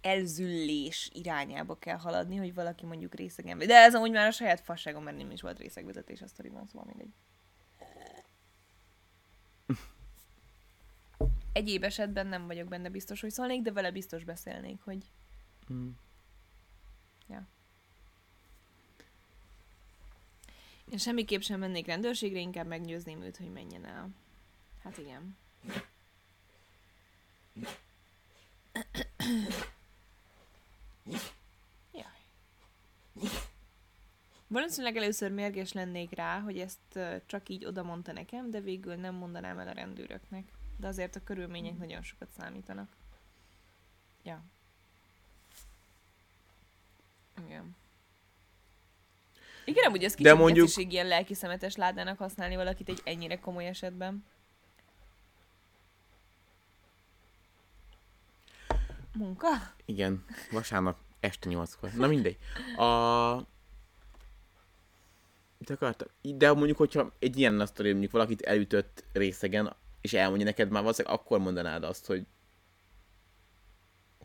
[0.00, 3.58] elzüllés irányába kell haladni, hogy valaki mondjuk részegen.
[3.58, 6.86] De ez amúgy már a saját fasságom, mert nem is volt részegvezetés a sztoriban, szóval
[6.86, 7.12] mindegy.
[11.52, 15.10] Egyéb esetben nem vagyok benne biztos, hogy szólnék, de vele biztos beszélnék, hogy
[15.72, 15.88] Mm.
[17.28, 17.46] Ja.
[20.90, 24.08] Én semmiképp sem mennék rendőrségre, inkább meggyőzném őt, hogy menjen el.
[24.82, 25.36] Hát igen.
[31.92, 32.04] Jaj.
[34.46, 39.14] Valószínűleg először mérges lennék rá, hogy ezt csak így oda mondta nekem, de végül nem
[39.14, 40.52] mondanám el a rendőröknek.
[40.80, 42.88] De azért a körülmények nagyon sokat számítanak.
[44.22, 44.42] Ja.
[47.46, 47.76] Igen.
[49.64, 53.66] Igen, amúgy ez kicsit De mondjuk- ilyen lelki szemetes ládának használni valakit egy ennyire komoly
[53.66, 54.24] esetben.
[59.14, 59.48] Munka?
[59.84, 61.92] Igen, vasárnap este nyolckor.
[61.92, 62.38] Na mindegy.
[62.76, 63.36] A...
[65.58, 70.70] De, akartam, de mondjuk, hogyha egy ilyen azt mondjuk valakit elütött részegen, és elmondja neked
[70.70, 72.26] már valószínűleg akkor mondanád azt, hogy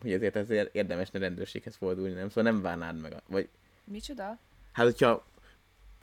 [0.01, 2.30] hogy ezért ezért érdemesne rendőrséghez fordulni, nem?
[2.30, 3.13] Szóval nem várnád meg.
[3.13, 3.49] a- Vagy
[3.84, 4.38] Micsoda?
[4.71, 5.26] hát, hogyha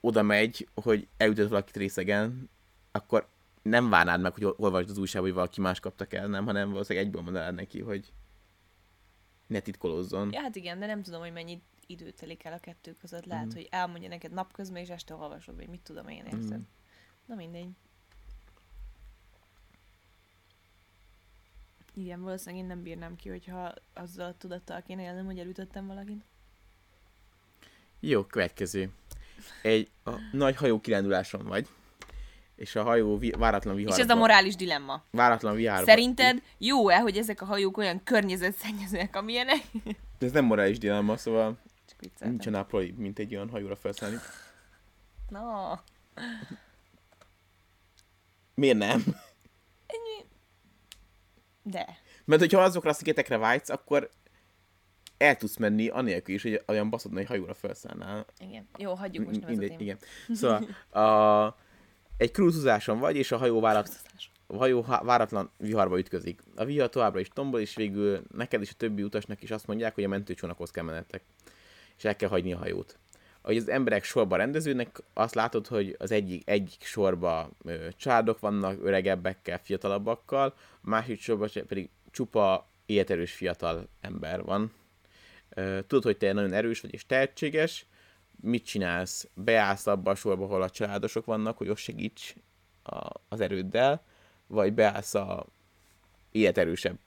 [0.00, 2.50] oda megy, hogy elütött valakit részegen,
[2.92, 3.28] akkor
[3.62, 7.06] nem várnád meg, hogy olvasd az újságban, hogy valaki más kaptak el, nem, hanem valószínűleg
[7.08, 8.12] egyből mondanád neki, hogy
[9.46, 10.32] ne titkolózzon.
[10.32, 13.24] Ja, hát igen, de nem tudom, hogy mennyi idő telik el a kettő között.
[13.24, 13.54] Lehet, Mhm.
[13.54, 16.42] hogy elmondja neked napközben, és este olvasod, vagy mit tudom én, érted?
[16.48, 16.60] Mhm.
[17.26, 17.68] Na mindegy.
[21.94, 26.24] Igen, valószínűleg én nem bírnám ki, hogyha azzal a tudattal kéne élnem, hogy elütöttem valakit.
[28.00, 28.90] Jó, következő.
[29.62, 31.68] Egy a nagy hajó kiránduláson vagy,
[32.56, 33.96] és a hajó vi- váratlan viharba.
[33.98, 35.02] És ez a morális dilemma.
[35.10, 35.84] Váratlan viharba.
[35.84, 39.60] Szerinted jó-e, hogy ezek a hajók olyan környezetszennyezőek, amilyenek?
[40.18, 42.28] De ez nem morális dilemma, szóval Csak vicceltem.
[42.28, 44.16] nincsen apró, mint egy olyan hajóra felszállni.
[45.28, 45.74] No.
[48.54, 49.04] Miért nem?
[51.62, 51.96] De.
[52.24, 54.10] Mert hogyha azokra a szigetekre vágysz, akkor
[55.16, 58.26] el tudsz menni anélkül is, hogy olyan baszott nagy hajóra felszállnál.
[58.38, 58.68] Igen.
[58.78, 59.98] Jó, hagyjuk most nem Mindegy, igen.
[60.32, 60.66] Szóval
[61.02, 61.56] a,
[62.16, 64.02] egy cruizuzáson vagy, és a hajó, várat,
[64.46, 66.40] a hajó váratlan viharba ütközik.
[66.56, 69.94] A vihar továbbra is tombol, és végül neked és a többi utasnak is azt mondják,
[69.94, 71.22] hogy a mentőcsónakhoz kell mennetek.
[71.96, 72.98] És el kell hagyni a hajót.
[73.42, 78.78] Ahogy az emberek sorba rendeződnek, azt látod, hogy az egyik, egyik sorba ö, családok vannak,
[78.84, 84.72] öregebbekkel, fiatalabbakkal, a másik sorban pedig csupa életerős fiatal ember van.
[85.48, 87.86] Ö, Tudod, hogy te nagyon erős vagy és tehetséges,
[88.40, 89.28] mit csinálsz?
[89.34, 92.34] Beállsz abba a sorba, ahol a családosok vannak, hogy ott segíts
[92.82, 94.02] a, az erőddel,
[94.46, 95.46] vagy beállsz a
[96.30, 96.98] életerősebb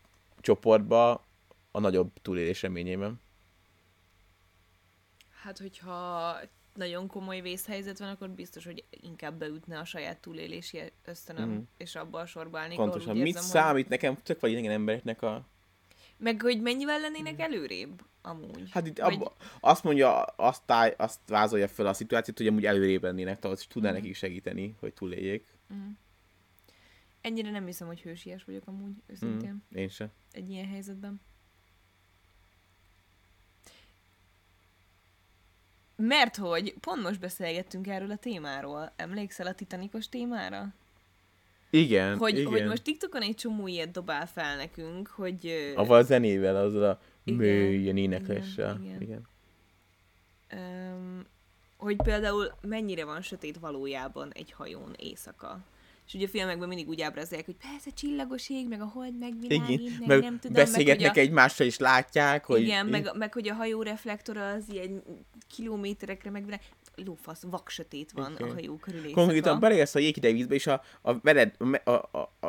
[0.42, 1.26] csoportba
[1.72, 3.20] a nagyobb túlélés reményében.
[5.46, 6.36] Hát, hogyha
[6.74, 11.58] nagyon komoly vészhelyzet van, akkor biztos, hogy inkább beütne a saját túlélési ösztönöm, Mhm.
[11.58, 11.62] mm.
[11.78, 13.16] és abba a sorba állnék, Pontosan.
[13.16, 15.32] úgy Mit érzem, számít nekem, tök vagy idegen embereknek a...
[15.34, 15.44] Hogy...
[16.18, 18.70] Meg hogy mennyivel lennének előrébb, amúgy.
[18.72, 22.66] Hát itt Vagy- abba, azt mondja, azt, táj, azt vázolja fel a szituációt, hogy amúgy
[22.66, 23.98] előrébb lennének, tehát tudná Mhm.
[23.98, 25.46] nekik segíteni, hogy túléljék.
[27.22, 29.54] Ennyire nem hiszem, hogy hősies vagyok amúgy, őszintén, mm.
[29.76, 30.08] Mm, én sem.
[30.32, 31.22] egy ilyen helyzetben.
[35.96, 38.94] Mert hogy pont most beszélgettünk erről a témáról.
[38.96, 40.74] Emlékszel a titanikos témára?
[41.70, 42.52] Igen, Hogy, igen.
[42.52, 45.72] hogy most TikTokon egy csomó ilyet dobál fel nekünk, hogy...
[45.76, 48.80] Avval a zenével, azzal a mélyen énekléssel.
[48.82, 49.28] igen, Igen, igen.
[50.50, 51.26] Öm,
[51.78, 55.60] hogy például mennyire van sötét valójában egy hajón éjszaka.
[56.08, 59.80] És ugye a filmekben mindig úgy ábrázolják, hogy persze csillagos ég, meg a hold megvilágít,
[59.80, 59.98] Igen.
[60.00, 62.62] meg, Meg nem tudom, beszélgetnek meg, a, egymással, és látják, hogy...
[62.62, 65.04] igen, meg, meg, hogy a hajó reflektora az ilyen
[65.56, 66.62] kilométerekre megvilág.
[66.96, 68.50] Lófasz, vak sötét van Igen.
[68.50, 69.12] a hajó körül.
[69.12, 72.48] Konkrétan beleérsz a jéghideg vízbe, és a, a veled, a, a, a,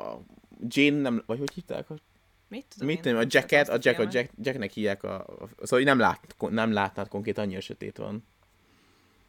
[0.00, 0.24] a,
[0.68, 1.90] Jane nem, vagy hogy hívták?
[1.90, 1.94] A,
[2.48, 4.08] Mit tudom Mit tudom, a Jacket, a Jack, a.
[4.10, 5.26] Jack, Jacknek hívják a,
[5.58, 8.24] a szóval nem, lát, nem látnád konkrét, annyi sötét van.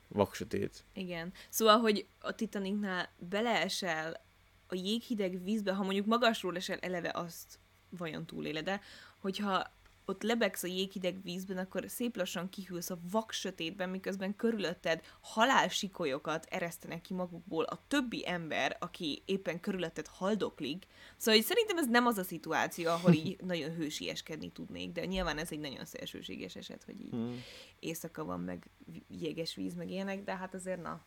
[0.08, 0.84] Vaksötét.
[0.93, 1.34] Igen.
[1.49, 4.24] Szóval, hogy a Titanicnál beleesel
[4.68, 8.82] a jéghideg vízbe, ha mondjuk magasról esel eleve, azt vajon túléle, de
[9.20, 9.74] hogyha
[10.06, 16.45] ott lebegsz a jéghideg vízben, akkor szép lassan kihűlsz a vak sötétben, miközben körülötted halálsikolyokat
[16.45, 20.86] eresztenek ki magukból a többi ember, aki éppen körülötted haldoklik.
[21.18, 25.38] Szóval hogy szerintem ez nem az a szituáció, ahol így nagyon hősieskedni tudnék, de nyilván
[25.38, 27.43] ez egy nagyon szélsőséges eset, hogy így Hmm.
[27.80, 28.70] éjszaka van, meg
[29.08, 31.06] jéges víz, meg ilyenek, de hát azért na.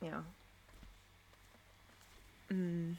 [0.00, 0.34] Ja.
[2.54, 2.90] Mm.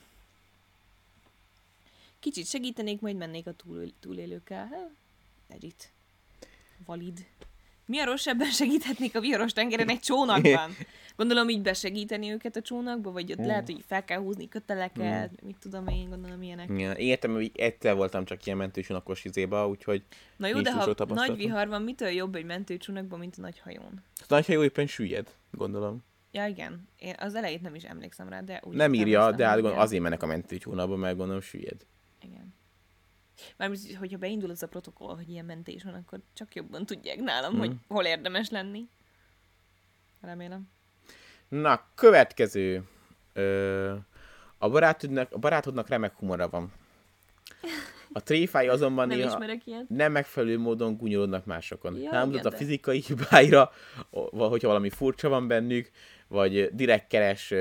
[2.28, 4.92] Kicsit segítenék, majd mennék a túl, túlélőkkel.
[5.50, 5.92] Legit.
[6.86, 7.26] Valid.
[7.86, 10.72] Mi a rossz ebben segíthetnék a viharos tengeren egy csónakban?
[11.16, 13.46] Gondolom így besegíteni őket a csónakba, vagy ott Mm.
[13.46, 16.70] lehet, hogy fel kell húzni köteleket, mit tudom én, gondolom ilyenek.
[16.70, 20.04] Én értem, hogy egyszer voltam csak ilyen mentőcsónakos izéba, úgyhogy
[20.38, 24.04] Na jó, de ha nagy vihar van, mitől jobb egy mentőcsónakban, mint a nagy hajón?
[24.20, 26.04] a nagy hajó éppen süllyed, gondolom.
[26.32, 26.88] Ja, igen.
[27.00, 29.78] Én az elejét nem is emlékszem rá, de úgy nem írja, de igen.
[29.78, 31.86] azért mennek a mentőcsónakba, mert gondolom süllyed.
[32.22, 32.54] Igen.
[33.58, 37.56] Mármint, hogyha beindul az a protokoll, hogy ilyen mentés van, akkor csak jobban tudják nálam,
[37.56, 37.58] Mm.
[37.58, 38.90] hogy hol érdemes lenni.
[40.22, 40.70] Remélem.
[41.48, 42.84] Na, következő.
[43.34, 43.96] Ö,
[44.58, 46.74] a, barátodnak, a barátodnak remek humora van.
[48.12, 51.94] A tréfái azonban Nem néha nem megfelelő módon gúnyolódnak másokon.
[51.94, 53.72] Ja, nem igen, mutat a fizikai hibáira,
[54.32, 55.90] hogyha valami furcsa van bennük,
[56.28, 57.54] vagy direkt keres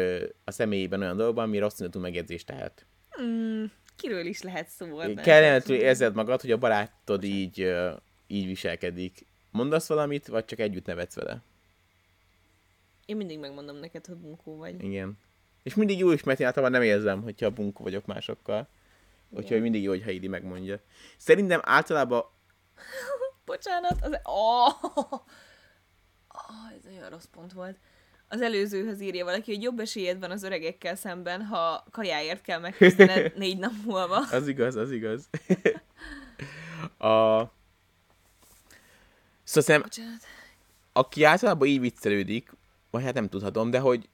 [0.45, 2.87] a személyében olyan dolgokban, ami rossz megjegyzést tehet.
[3.23, 3.65] Mm,
[3.97, 5.01] kiről is lehet szó?
[5.01, 5.25] ebben?
[5.25, 7.75] Kellemetlenül érzed magad, hogy a barátod így,
[8.27, 9.27] így viselkedik.
[9.51, 11.43] Mondasz valamit, vagy csak együtt nevetsz vele?
[13.07, 14.85] Én mindig megmondom neked, hogy bunkó vagy.
[14.85, 15.19] Igen.
[15.63, 18.69] És mindig jó is, mert általában nem érzem, hogyha bunkó vagyok másokkal.
[19.31, 20.81] Úgyhogy mindig jó, hogy Heidi megmondja.
[21.17, 22.25] Szerintem általában
[23.45, 24.21] Bocsánat, az...
[24.23, 24.83] Oh!
[26.29, 27.77] Oh, ez nagyon rossz pont volt.
[28.29, 33.33] Az előzőhöz írja valaki, hogy jobb esélyed van az öregekkel szemben, ha kajáért kell megküzdened
[33.39, 34.17] négy nap múlva.
[34.31, 35.29] Az igaz, az igaz.
[36.99, 37.45] a...
[39.43, 40.23] Szóval szerintem, Bocsánat.
[40.93, 42.53] aki általában így viccelődik,
[42.91, 44.09] vagy hát nem tudhatom, de hogy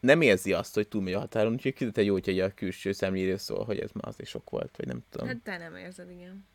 [0.00, 3.64] nem érzi azt, hogy túlmegy a határon, úgyhogy kizete jó, hogy a külső szemléről szól,
[3.64, 5.26] hogy ez már azért sok volt, vagy nem tudom.
[5.26, 6.46] Hát te nem érzed, igen.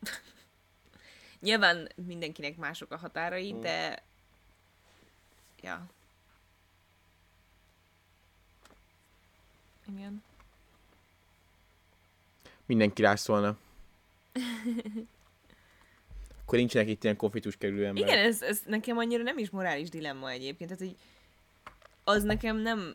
[1.40, 3.60] Nyilván mindenkinek mások a határai, Mm.
[3.60, 4.02] de...
[5.62, 5.86] Ja.
[9.94, 10.22] Igen.
[12.66, 13.56] Mindenki rászólna.
[16.42, 18.02] Akkor nincsenek itt ilyen konfliktus kerülő ember.
[18.02, 20.70] Igen, ez, ez nekem annyira nem is morális dilemma egyébként.
[20.70, 20.96] Tehát, hogy
[22.04, 22.94] az nekem nem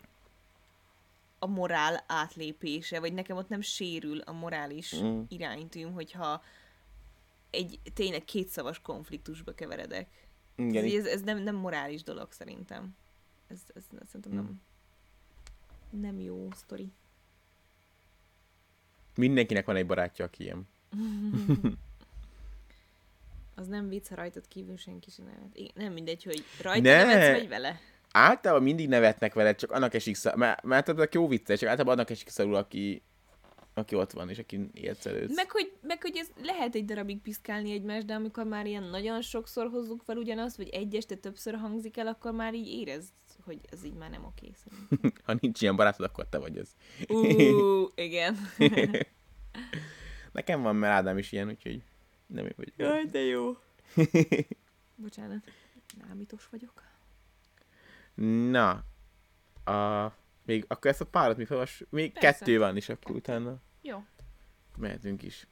[1.40, 5.22] a morál átlépése, vagy nekem ott nem sérül a morális Mm.
[5.28, 6.44] iránytűm, hogyha
[7.50, 10.08] egy tényleg kétszavas konfliktusba keveredek.
[10.56, 12.96] Igen, ez, ez, ez nem, nem morális dolog szerintem.
[13.48, 14.36] Ez, ez, ez szerintem Mm.
[14.36, 14.62] nem,
[15.92, 16.92] nem jó sztori.
[19.16, 20.68] mindenkinek van egy barátja, aki ilyen.
[23.56, 25.74] Az nem vicc, ha rajtad kívül senki sem nevet.
[25.76, 27.04] Nem mindegy, hogy rajta Ne!
[27.04, 27.80] nevetsz, vagy vele.
[28.12, 31.98] Általában mindig nevetnek veled, csak annak esik szar, mert, mert ezek jó vicces, csak általában
[31.98, 33.02] annak esik szarul, aki,
[33.74, 34.70] aki ott van, és aki
[35.04, 35.36] előtt.
[35.36, 39.22] Meg hogy, meg hogy ez lehet egy darabig piszkálni egymást, de amikor már ilyen nagyon
[39.22, 43.14] sokszor hozzuk fel ugyanazt, vagy egy este többször hangzik el, akkor már így érezd,
[43.52, 45.12] hogy ez így már nem oké szerintem.
[45.26, 46.76] Ha nincs ilyen barátod, akkor te vagy az.
[47.08, 48.38] Ú, igen.
[50.32, 51.82] Nekem van, mert Ádám is ilyen, úgyhogy
[52.26, 52.74] nem én vagyok.
[52.78, 53.58] Jaj, de jó.
[54.96, 55.52] Bocsánat,
[56.08, 56.84] námitos vagyok.
[58.50, 58.70] Na,
[59.74, 60.12] a,
[60.46, 62.38] még akkor ezt a párat mi felvas, még Persze.
[62.38, 64.04] kettő van, és akkor utána Jó.
[64.78, 65.48] mehetünk is.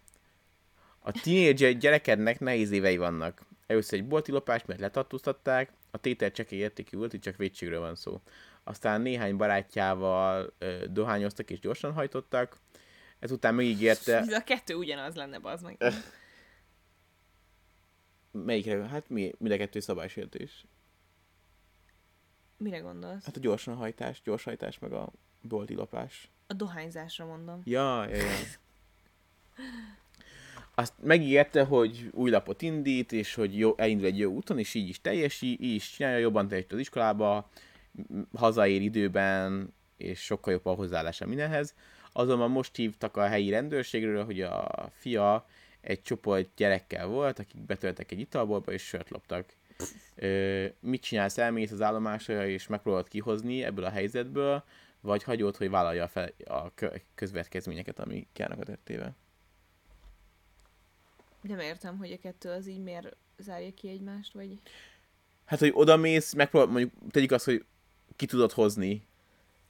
[1.00, 3.46] A tínédzser gyerekednek nehéz évei vannak.
[3.70, 7.96] Először egy bolti lopás, mert letartóztatták, a tétel csekély értékű volt, itt csak vétségről van
[7.96, 8.22] szó.
[8.64, 12.58] Aztán néhány barátjával ö, dohányoztak és gyorsan hajtottak,
[13.20, 15.78] ezután megígérte, Ez a kettő ugyanaz lenne, bazd meg.
[18.32, 20.66] melyikre, hát mi, mind a kettő szabálysértés.
[22.58, 23.26] Mire gondolsz?
[23.26, 25.12] Hát a gyorsan hajtás, gyorshajtás, meg a
[25.42, 26.32] bolti lopás.
[26.48, 27.62] A dohányzásra mondom.
[27.64, 28.24] Ja, ja, ja.
[30.80, 34.90] Azt megígérte, hogy új lapot indít, és hogy jó, elindul egy jó úton, és így
[34.90, 37.50] is teljesi, így is csinálja, jobban teljesít az iskolába,
[38.36, 41.76] hazaér időben, és sokkal jobb a hozzáállása mindenhez.
[42.12, 45.46] Azonban most hívtak a helyi rendőrségről, hogy a fia
[45.82, 49.54] egy csoport gyerekkel volt, akik betöltek egy italbolba, és sört loptak.
[50.16, 54.64] Ö, mit csinálsz, elmész az állomásra, és megpróbálod kihozni ebből a helyzetből,
[55.02, 59.16] vagy hagyod, hogy vállalja fel a kö- közvetkezményeket, amik járnak a tettével.
[61.42, 64.60] Nem értem, hogy a kettő az így miért zárja ki egymást, vagy...
[65.46, 67.66] Hát, hogy oda mész, megpróbál, mondjuk tegyük azt, hogy
[68.16, 69.08] ki tudod hozni,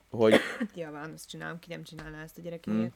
[0.10, 2.78] hogy Hát nyilván azt csinálom, ki nem csinálná ezt a gyerekéért.
[2.78, 2.94] Hmm.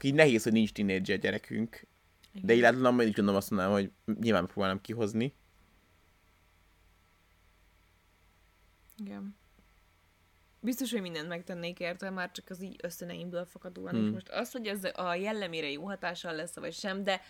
[0.00, 1.86] így nehéz, hogy nincs tínédzser gyerekünk,
[2.32, 3.90] de így láthatóan majd így gondolom azt mondanám, hogy
[4.20, 5.34] nyilván megpróbálom kihozni.
[8.98, 9.36] Igen.
[10.66, 13.90] Biztos, hogy mindent megtennék érte, már csak az így ösztöneimből fakadóan.
[13.90, 14.00] Hmm.
[14.00, 14.12] Hmm.
[14.12, 17.20] most az, hogy ez a jellemére jó hatással lesz, vagy sem, de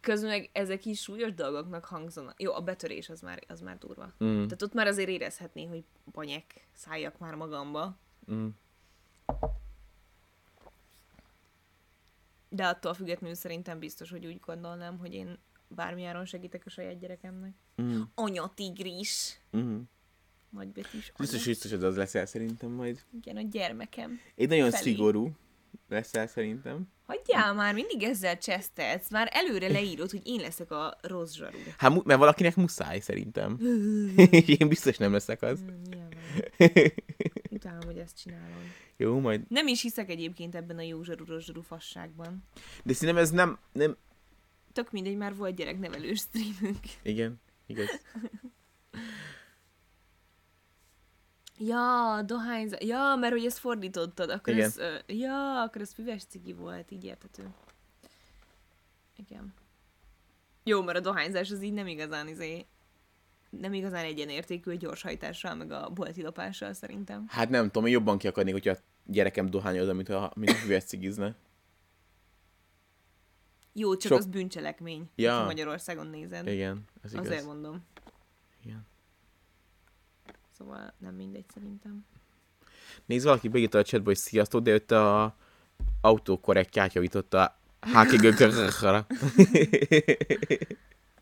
[0.00, 2.42] közben meg ezek is súlyos dolgoknak hangzanak.
[2.42, 4.04] Jó, a betörés az már, az már durva.
[4.24, 4.44] Mm.
[4.44, 7.98] Tehát ott már azért érezhetné, hogy banyek, szálljak már magamba.
[8.32, 8.48] Mm.
[12.48, 15.38] De attól függetlenül szerintem biztos, hogy úgy gondolnám, hogy én
[15.68, 17.54] bármiáron segítek a saját gyerekemnek.
[17.82, 18.00] Mm.
[18.14, 19.40] Anya tigris.
[19.56, 19.80] Mm.
[20.50, 21.14] Nagybetűs anya.
[21.18, 23.02] Biztos, biztos, hogy az leszel szerintem majd.
[23.22, 24.20] Igen, a gyermekem.
[24.34, 24.82] Egy nagyon Felé.
[24.82, 25.36] szigorú
[25.88, 26.88] leszel szerintem.
[27.06, 29.10] Hagyjál már, mindig ezzel csesztetsz.
[29.10, 31.58] Már előre leírod, hogy én leszek a rossz zsarú.
[31.78, 33.58] Hát, mert valakinek muszáj szerintem.
[34.58, 35.64] Én biztos nem leszek az.
[35.88, 36.12] Nyilván.
[37.50, 38.72] Utálom, hogy ezt csinálom.
[38.96, 39.42] Jó, majd.
[39.48, 42.44] Nem is hiszek egyébként ebben a jó zsarú, rossz zsarú fasságban.
[42.84, 43.96] De szerintem ez nem, nem,
[44.72, 46.78] Tök mindegy, már volt gyereknevelős streamünk.
[47.02, 47.86] igen, igaz.
[51.58, 52.80] Ja, dohányzás.
[52.82, 54.30] Ja, mert hogy ezt fordítottad.
[54.30, 54.64] Akkor Igen.
[54.66, 57.48] ez, ö, ja, akkor ez füves cigi volt, így értető.
[59.16, 59.54] Igen.
[60.64, 62.66] Jó, mert a dohányzás az így nem igazán izé,
[63.50, 67.24] nem igazán egyenértékű a gyorshajtással, meg a bolti lopással szerintem.
[67.28, 70.54] Hát nem tudom, én jobban ki akarnék, hogyha a gyerekem dohányozza, mint a, mint a
[70.54, 71.34] füves cigizne.
[73.72, 75.32] Jó, csak Sok- az bűncselekmény, Ja.
[75.32, 76.46] ha Magyarországon nézed.
[76.46, 77.26] Igen, ez igaz.
[77.26, 77.84] Azért mondom.
[80.56, 82.06] Szóval nem mindegy szerintem.
[83.04, 85.36] Nézd, valaki beírta a chatba, hogy sziasztok, de ott a
[86.00, 88.64] autókorrektját javította a hákigögörre.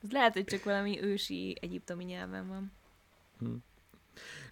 [0.03, 2.73] Ez lehet, hogy csak valami ősi egyiptomi nyelven van.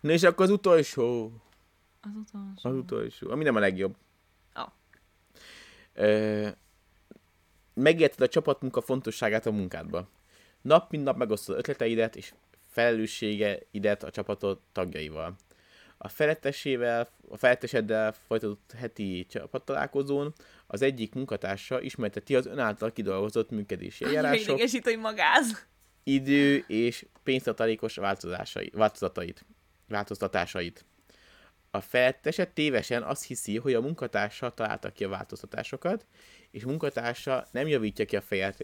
[0.00, 1.32] Na és akkor az utolsó.
[2.00, 2.68] Az utolsó.
[2.68, 3.30] Az utolsó.
[3.30, 3.96] Ami nem a legjobb.
[4.52, 4.68] Ah.
[5.94, 6.48] Ö,
[7.74, 10.08] megérted a csapatmunka fontosságát a munkádba.
[10.60, 12.34] Nap mint nap megosztod ötleteidet és
[12.72, 15.36] felelősségeidet a csapatot tagjaival.
[15.98, 20.32] A felettesével, a feletteseddel folytatott heti csapattalálkozón
[20.66, 25.66] az egyik munkatársa ismerteti az ön által kidolgozott működési eljárások, idegesít, hogy magáz.
[26.02, 29.44] idő és pénztartalékos változásai, változatait,
[29.88, 30.84] változtatásait.
[31.70, 36.06] A feltese tévesen azt hiszi, hogy a munkatársa találta ki a változtatásokat,
[36.50, 38.22] és munkatársa nem javítja ki a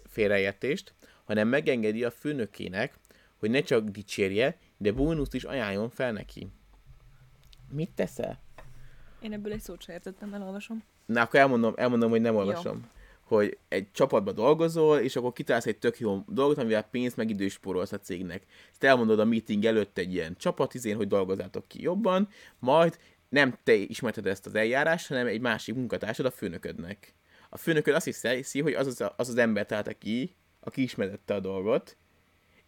[0.08, 0.94] félreértést,
[1.24, 2.94] hanem megengedi a főnökének,
[3.38, 6.48] hogy ne csak dicsérje, de bónuszt is ajánljon fel neki.
[7.70, 8.40] Mit teszel?
[9.20, 10.82] Én ebből egy szót sem értettem, elolvasom.
[11.06, 12.90] Na, akkor elmondom, elmondom hogy nem olvasom.
[13.22, 17.50] Hogy egy csapatban dolgozol, és akkor kitalálsz egy tök jó dolgot, amivel pénzt meg időt
[17.50, 18.42] spórolsz a cégnek.
[18.70, 22.28] Ezt elmondod a meeting előtt egy ilyen csapatizén, hogy dolgozzátok ki jobban,
[22.58, 27.14] majd nem te ismerted ezt az eljárást, hanem egy másik munkatársad a főnöködnek.
[27.48, 31.40] A főnököd azt hiszi, hogy az az, az, az ember találta ki, aki ismertette a
[31.40, 31.96] dolgot,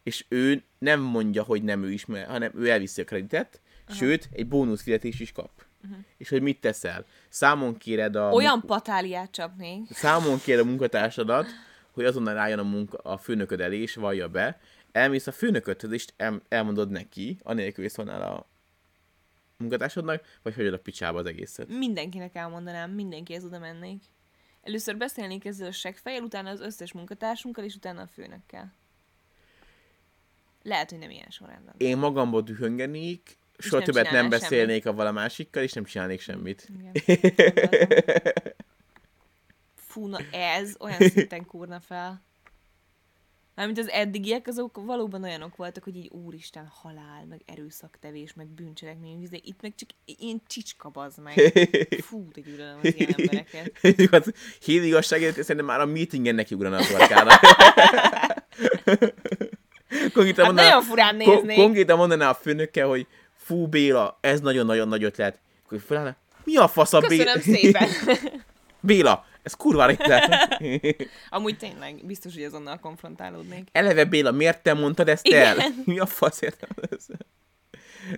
[0.03, 3.97] és ő nem mondja, hogy nem ő ismer, hanem ő elviszi a kreditet, Aha.
[3.97, 5.51] sőt, egy bónusz fizetés is kap.
[5.85, 5.99] Uh-huh.
[6.17, 7.05] És hogy mit teszel?
[7.29, 8.31] Számon kéred a...
[8.31, 9.87] Olyan patáliát csapnék.
[9.91, 11.47] Számon kér a munkatársadat,
[11.91, 14.61] hogy azonnal álljon a, munka, a főnököd elé, és vallja be.
[14.93, 18.49] Elmész a főnöködhöz, és el, elmondod neki, anélkül, hogy szólnál a
[19.57, 21.69] munkatársadnak, vagy hagyod a picsába az egészet.
[21.69, 24.03] Mindenkinek elmondanám, mindenkihez oda mennék.
[24.63, 28.75] Először beszélnék ezzel a segfejel, utána az összes munkatársunkkal, és utána a főnökkel.
[30.63, 31.75] Lehet, hogy nem ilyen sorrendben.
[31.77, 36.69] Én magamból dühöngenék, soha nem többet nem csinálnál beszélnék a valamásikkal, és nem csinálnék semmit.
[36.79, 36.93] Igen.
[39.75, 42.23] Fú, na ez olyan szinten kúrna fel.
[43.55, 49.29] Mármint az eddigiek, azok valóban olyanok voltak, hogy így úristen, halál, meg erőszaktevés, meg bűncselekmény,
[49.31, 51.35] de itt meg csak én csicska bazd meg.
[52.07, 54.11] Fú, de gyűlölöm az ilyen embereket.
[54.11, 57.41] hát, híd igazságért, szerintem már a meetingen neki ugrana a.
[59.91, 61.57] konkrétan, Hát mondaná, nagyon furán néznék.
[61.57, 65.39] konkrétan mondaná a főnöke, hogy fú Béla, ez nagyon-nagyon nagy ötlet.
[65.65, 67.33] Akkor felállna, mi a fasz a Béla?
[67.33, 67.89] Köszönöm szépen.
[68.81, 70.59] Béla, ez kurva ötlet.
[71.31, 73.69] Amúgy tényleg, biztos, hogy azonnal konfrontálódnék.
[73.73, 75.57] Eleve Béla, miért te mondtad ezt el?
[75.57, 75.83] Igen.
[75.87, 77.07] Mi a fasz értem ez?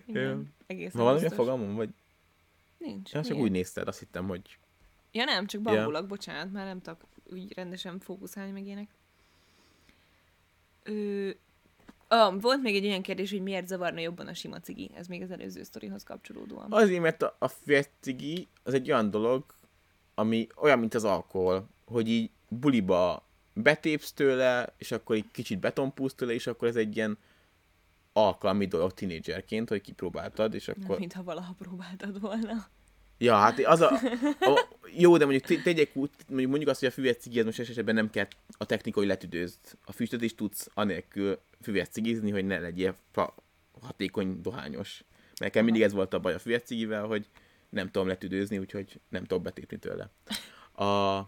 [0.06, 1.74] Igen, egészen Van valami a fogalmam?
[1.74, 1.88] Vagy
[2.78, 3.12] Nincs.
[3.12, 4.40] ja, csak úgy nézted, azt hittem, hogy
[5.12, 7.00] Ja nem, csak bambulok, bocsánat, már nem tudok
[7.32, 8.88] úgy rendesen fókuszálni meg ilyenek.
[10.82, 11.30] Ö,
[12.12, 14.90] ah, volt még egy olyan kérdés, hogy miért zavarna jobban a sima cigi.
[14.94, 16.72] Ez még az előző sztorihoz kapcsolódóan.
[16.72, 19.44] Azért, mert a, a fesztigi az egy olyan dolog,
[20.14, 23.22] ami olyan, mint az alkohol, hogy így buliba
[23.54, 27.18] betépsz tőle, és akkor egy kicsit betonpúsz tőle, és akkor ez egy ilyen
[28.12, 30.98] alkalmi dolog tinédzserként, hogy kipróbáltad, és Nem, akkor...
[30.98, 32.66] mintha valaha próbáltad volna.
[33.22, 33.90] Ja, hát az a,
[34.40, 37.44] a jó, de mondjuk te- tegyek úgy, mondjuk, mondjuk azt, hogy a füves cigi, az
[37.44, 38.26] most esetben nem kell
[38.58, 39.58] a technikai letüdőzd.
[39.84, 43.34] A füstöt is tudsz anélkül füves cigizni, hogy ne legyél fa,
[43.80, 45.04] hatékony dohányos.
[45.08, 47.26] Mert nekem mindig ez volt a baj a füves cigivel, hogy
[47.68, 50.10] nem tudom letüdőzni, úgyhogy nem tudok betépni tőle.
[50.72, 51.26] A, a,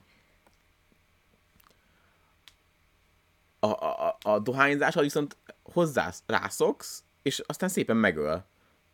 [3.60, 8.44] a, a, dohányzáshoz viszont hozzá rászoksz, és aztán szépen megöl.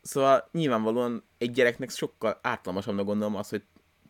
[0.02, 3.64] Szóval nyilvánvalóan egy gyereknek sokkal ártalmasabbnak gondolom az, hogy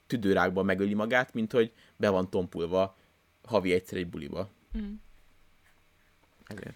[0.06, 2.96] tüdőrákban megöli magát, mint hogy be van tompulva
[3.42, 4.50] havi egyszer egy buliba.
[4.78, 4.94] Mm.
[6.46, 6.74] Ezért.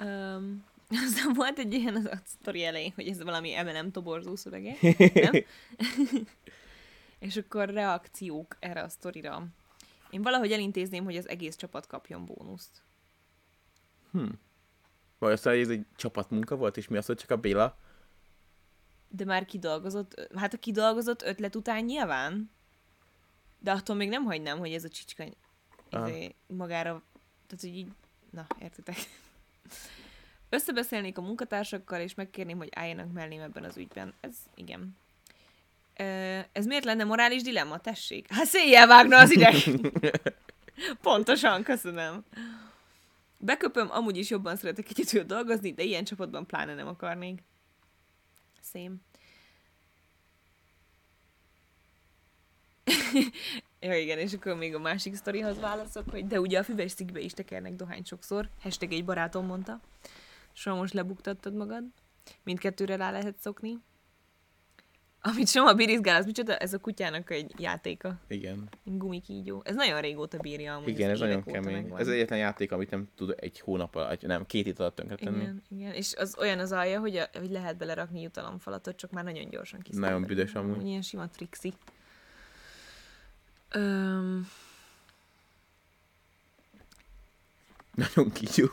[0.00, 0.64] Um,
[1.06, 4.76] aztán volt egy ilyen az a sztori elején, hogy ez valami M&M toborzó szövege,
[5.14, 5.32] nem?
[7.18, 9.46] És akkor reakciók erre a sztorira.
[10.10, 12.82] Én valahogy elintézném, hogy az egész csapat kapjon bónuszt.
[15.18, 17.78] Vagy azt mondja, hogy ez egy csapatmunka volt, és mi az, hogy csak a Béla?
[19.08, 22.50] De már kidolgozott, hát a kidolgozott ötlet után nyilván.
[23.58, 25.24] De attól még nem hagynám, hogy ez a csicska
[25.90, 26.08] Aha.
[26.08, 27.02] izé, magára,
[27.46, 27.88] tehát hogy így,
[28.30, 28.96] na, értitek.
[30.48, 34.14] Összebeszélnék a munkatársakkal, és megkérném, hogy álljanak mellém ebben az ügyben.
[34.20, 34.96] Ez, igen.
[35.96, 37.78] Ö, Ez miért lenne morális dilemma?
[37.78, 38.32] Tessék.
[38.32, 39.54] Hát széjjel vágna az ideg.
[41.02, 42.24] Pontosan, köszönöm.
[43.38, 47.42] Beköpöm, amúgy is jobban szeretek egyedül dolgozni, de ilyen csapatban pláne nem akarnék.
[48.72, 49.00] Szém.
[53.80, 57.20] ja, igen, és akkor még a másik sztorihoz válaszok, hogy de ugye a füves cikkbe
[57.20, 58.48] is tekernek dohány sokszor.
[58.60, 59.80] Hashtag egy barátom mondta.
[60.52, 61.84] Soha most lebuktattad magad.
[62.42, 63.78] Mindkettőre rá lehet szokni.
[65.20, 66.56] Amit Soma birizgál, az micsoda?
[66.56, 68.14] Ez a kutyának egy játéka.
[68.28, 68.68] Igen.
[68.84, 69.62] Gumikígyó.
[69.64, 70.88] Ez nagyon régóta bírja amúgy.
[70.88, 71.72] Igen, ez nagyon kemény.
[71.72, 72.00] megvan.
[72.00, 75.40] Ez egyetlen játék, amit nem tud egy hónap alatt, nem, két hét alatt tönkretenni.
[75.40, 75.92] Igen, igen.
[75.92, 79.80] És az olyan az alja, hogy, a, hogy lehet belerakni jutalomfalatot, csak már nagyon gyorsan
[79.80, 80.08] kiszabad.
[80.08, 80.76] Nagyon büdös amúgy.
[80.76, 81.72] Úgy ilyen sima trixi.
[83.70, 84.48] Öm,
[87.98, 88.66] Nagyon kicsú.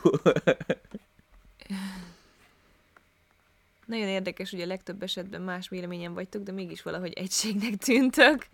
[3.86, 8.46] nagyon érdekes, hogy a legtöbb esetben más véleményen vagytok, de mégis valahogy egységnek tűntök.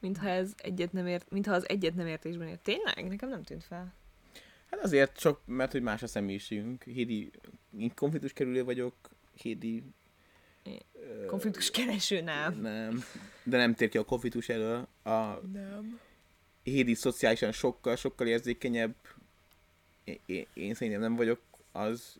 [0.00, 2.62] Mintha ez egyet nem ért, mintha az egyet nem értésben ért.
[2.62, 3.08] Tényleg?
[3.08, 3.94] Nekem nem tűnt fel.
[4.70, 6.82] Hát azért csak, mert hogy más a személyiségünk.
[6.82, 7.30] Hédi,
[7.78, 8.94] én konfliktus kerülő vagyok,
[9.34, 9.82] Hédi...
[11.26, 12.60] Konfliktus kereső nem.
[12.60, 13.04] Nem.
[13.42, 14.88] De nem tér ki a konfliktus elől.
[15.02, 16.00] A Nem.
[16.62, 18.94] Hédi szociálisan sokkal, sokkal érzékenyebb.
[20.04, 21.40] Én, én, én szerintem nem vagyok
[21.72, 22.16] az.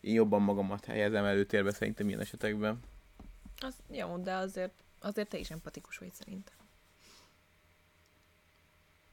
[0.00, 2.80] Én jobban magamat helyezem előtérbe szerintem ilyen esetekben.
[3.60, 6.54] Az, jó, de azért, azért te is empatikus vagy szerintem.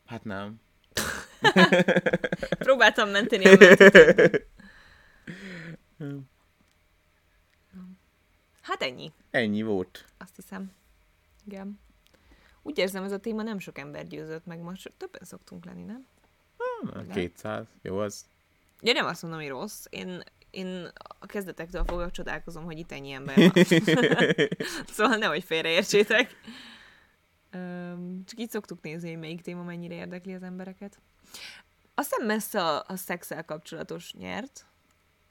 [0.06, 0.60] Hát nem.
[2.60, 3.58] Próbáltam menteni a.
[8.62, 10.06] Hát ennyi, Ennyi volt.
[10.18, 10.72] azt hiszem.
[11.46, 11.80] Igen.
[12.62, 16.08] Úgy érzem, ez a téma nem sok ember győzött meg, most többen szoktunk lenni, nem?
[16.94, 17.08] Nem.
[17.08, 17.66] 200.
[17.82, 18.26] Jó az.
[18.82, 19.86] Ja, nem azt mondom, hogy rossz.
[19.90, 20.24] Én,
[20.58, 20.90] én
[21.20, 23.52] a kezdetektől fogva csodálkozom, hogy itt ennyi ember van.
[24.96, 26.36] szóval nehogy félreértsétek.
[28.26, 31.00] Csak így szoktuk nézni, hogy melyik téma mennyire érdekli az embereket.
[31.96, 34.66] Azt hiszem messze a, a szexel kapcsolatos nyert.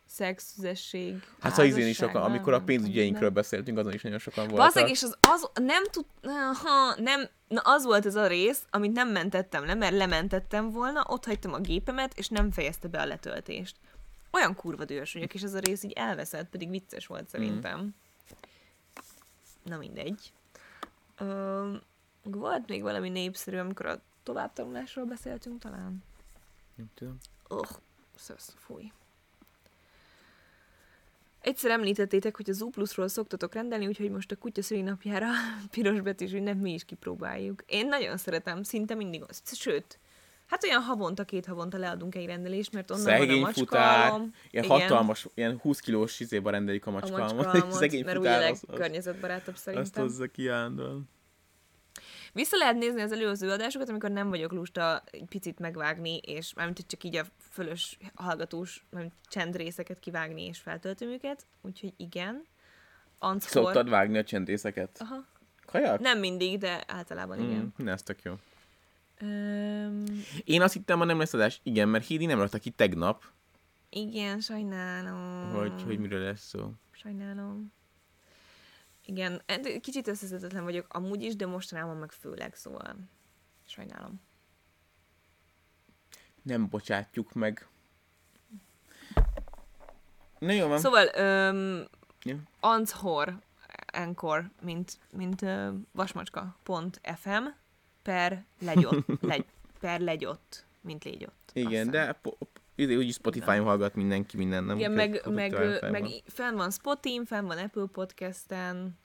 [0.08, 4.48] Szex, üzesség, Hát szóval izén is sokan, amikor a pénzügyeinkről beszéltünk, azon is nagyon sokan
[4.48, 4.90] voltak.
[4.90, 6.04] és az, az nem tud,
[6.62, 11.04] ha, nem, na az volt ez a rész, amit nem mentettem le, mert lementettem volna,
[11.08, 13.76] ott hagytam a gépemet, és nem fejezte be a letöltést.
[14.36, 17.80] Olyan kurva dühös vagyok, és ez a rész így elveszett, pedig vicces volt szerintem.
[17.80, 17.88] Mm.
[19.62, 20.32] Na mindegy.
[21.18, 21.76] Ö,
[22.22, 26.04] volt még valami népszerű, amikor a továbbtanulásról beszéltünk talán?
[26.74, 27.16] Nem tudom.
[27.48, 27.68] Oh,
[28.16, 28.92] szösz, fúj.
[31.40, 35.26] Egyszer említettétek, hogy az Zuplusról szoktatok rendelni, úgyhogy most a kutya szülinapjára
[35.70, 37.62] piros betűs ünnep mi is kipróbáljuk.
[37.66, 39.42] Én nagyon szeretem, szinte mindig az.
[39.44, 39.98] Sőt,
[40.46, 44.34] hát olyan havonta, két havonta leadunk egy rendelést, mert onnan Szegény van a macskalom.
[44.50, 48.62] Ilyen Igen, hatalmas, ilyen 20 kilós izéba rendeljük a macskalmot, Szegény mert ugye futár, az,
[48.62, 50.02] az, legkörnyezetbarátabb azt szerintem.
[50.02, 51.08] hozza ki állandóan.
[52.32, 56.84] Vissza lehet nézni az előző adásokat, amikor nem vagyok lusta egy picit megvágni, és mármint
[56.86, 62.44] csak így a fölös hallgatós, mármint csendrészeket kivágni és feltöltöm őket, úgyhogy igen.
[63.18, 63.50] Anckor...
[63.50, 64.98] Szoktad vágni a csendészeket?
[65.00, 65.24] Aha.
[65.66, 66.00] Kajak?
[66.00, 67.74] Nem mindig, de általában igen.
[67.82, 68.34] Mm, ez tök jó.
[69.20, 70.04] Um,
[70.44, 71.60] Én azt hittem, ma nem lesz adás.
[71.62, 73.24] Igen, mert Hédi nem rakta ki tegnap,
[73.90, 75.52] igen, sajnálom.
[75.54, 76.72] hogy, hogy miről lesz szó.
[76.90, 77.72] Sajnálom.
[79.04, 82.96] Igen, de kicsit összeszedetlen vagyok amúgy is, de mostanában meg főleg, szóval
[83.66, 84.20] sajnálom.
[86.42, 87.66] nem bocsátjuk meg.
[90.38, 90.78] Na jó van.
[90.78, 91.84] Szóval, um,
[92.22, 92.36] Ja.
[92.60, 93.38] Anchor,
[93.92, 97.44] Anchor, mint, mint uh, vasmacska.fm
[98.06, 99.44] per legyott, legy,
[99.80, 101.50] per legyott, mint légyott.
[101.52, 102.38] Igen, Azt de po-
[102.76, 104.76] úgyis Spotify-on hallgat mindenki minden, nem?
[104.76, 105.52] Igen, meg, meg,
[105.90, 108.98] meg fenn van Spotin, fenn van Apple Podcasten,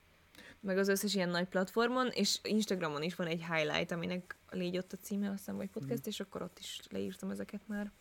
[0.59, 4.93] meg az összes ilyen nagy platformon, és Instagramon is van egy highlight, aminek légy ott
[4.93, 7.91] a címe, azt hiszem, vagy podcast, és akkor ott is leírtam ezeket már.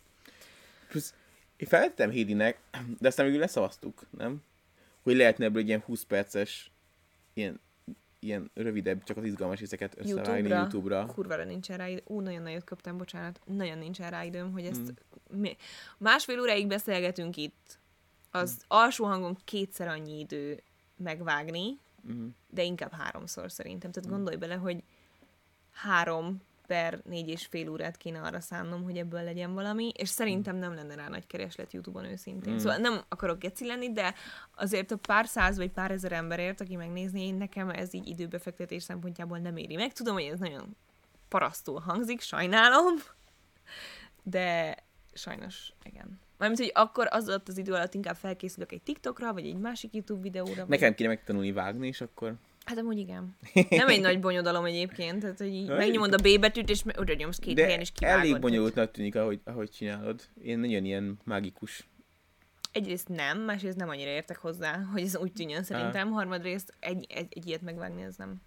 [0.87, 1.13] Plusz,
[1.57, 2.59] én feltettem Hédinek,
[2.99, 4.43] de aztán végül leszavaztuk, nem?
[5.01, 6.71] Hogy lehetne ebből egy ilyen 20 perces,
[7.33, 7.59] ilyen,
[8.23, 11.05] ilyen rövidebb, csak az izgalmas részeket összevágni YouTube-ra, YouTube-ra.
[11.05, 12.01] kurvára nincsen rá idő.
[12.05, 13.39] Ú, nagyon nagyot köptem, bocsánat.
[13.45, 14.93] Nagyon nincsen rá időm, hogy ezt...
[15.29, 15.39] Hmm.
[15.39, 15.55] Mi...
[15.97, 17.79] Másfél óráig beszélgetünk itt.
[18.31, 20.63] Az alsó hangon kétszer annyi idő
[20.97, 22.25] megvágni, Mhm.
[22.49, 23.91] de inkább háromszor szerintem.
[23.91, 24.83] Tehát gondolj bele, hogy
[25.71, 26.41] három
[26.71, 30.73] per négy és fél órát kéne arra szánnom, hogy ebből legyen valami, és szerintem nem
[30.73, 32.53] lenne rá nagy kereslet YouTube-on őszintén.
[32.53, 32.57] Mm.
[32.57, 34.13] Szóval nem akarok geci lenni, de
[34.55, 39.37] azért a pár száz vagy pár ezer emberért, aki megnézni, nekem ez így időbefektetés szempontjából
[39.37, 39.93] nem éri meg.
[39.93, 40.75] Tudom, hogy ez nagyon
[41.27, 42.93] parasztul hangzik, sajnálom,
[44.23, 44.75] de
[45.13, 46.19] sajnos, igen.
[46.37, 49.93] Mármint, hogy akkor az alatt az idő alatt inkább felkészülök egy TikTokra, vagy egy másik
[49.93, 50.55] YouTube videóra.
[50.55, 52.35] vagy- Nekem kéne megtanulni vágni, és akkor...
[52.65, 53.35] Hát amúgy igen.
[53.69, 57.37] Nem egy nagy bonyodalom egyébként, tehát hogy így megnyomod a B betűt, és oda nyomsz
[57.37, 58.19] két De helyen, és kivágod.
[58.19, 60.21] elég bonyolultnak tűnik, ahogy, ahogy csinálod.
[60.43, 61.87] Én nagyon ilyen mágikus.
[62.71, 66.11] Egyrészt nem, másrészt nem annyira értek hozzá, hogy ez úgy tűnjön szerintem.
[66.11, 68.41] Harmadrészt egy, egy, egy ilyet megvágni, ez nem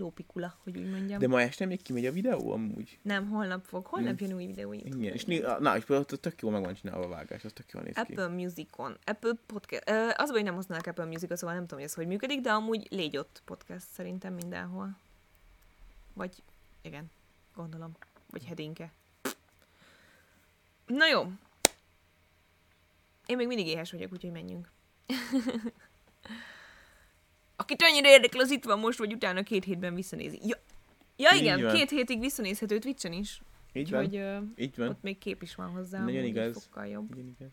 [0.00, 1.18] lópikula, hogy úgy mondjam.
[1.18, 2.98] De ma este még kimegy a videó amúgy.
[3.02, 3.86] Nem, holnap fog.
[3.86, 4.24] Holnap Mm.
[4.24, 4.96] jön új videó YouTube.
[4.96, 5.24] Igen, és
[5.58, 8.00] na, és például tök jól meg van csinálva a vágás, az tök jól néz ki.
[8.00, 11.94] Apple Musicon, Apple Podcast, az, hogy nem használnak Apple Musicot, szóval nem tudom, hogy ez
[11.94, 14.96] hogy működik, de amúgy légy ott podcast szerintem mindenhol.
[16.12, 16.42] Vagy,
[16.82, 17.10] igen,
[17.54, 17.92] gondolom.
[18.30, 18.92] Vagy hedénke.
[20.86, 21.32] Na jó.
[23.26, 24.70] Én még mindig éhes vagyok, úgyhogy menjünk.
[27.60, 30.38] Akit annyira érdekel, az itt van most, vagy utána két hétben visszanézi.
[30.42, 30.56] Ja,
[31.16, 31.74] ja Így igen, van.
[31.74, 33.42] két hétig visszanézhető Twitchen is.
[33.72, 34.88] Így van, Úgyhogy uh, így van.
[34.88, 36.04] ott még kép is van hozzá.
[36.04, 36.62] Nagyon igaz.
[36.62, 37.12] Sokkal jobb.
[37.12, 37.50] Igen, igaz.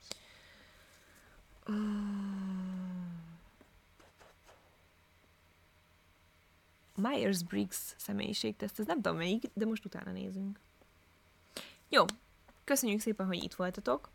[6.96, 10.60] Myers-Briggs személyiségteszt, ez nem tudom melyik, de most utána nézünk.
[11.90, 12.06] Jó,
[12.64, 14.10] köszönjük szépen, hogy itt voltatok.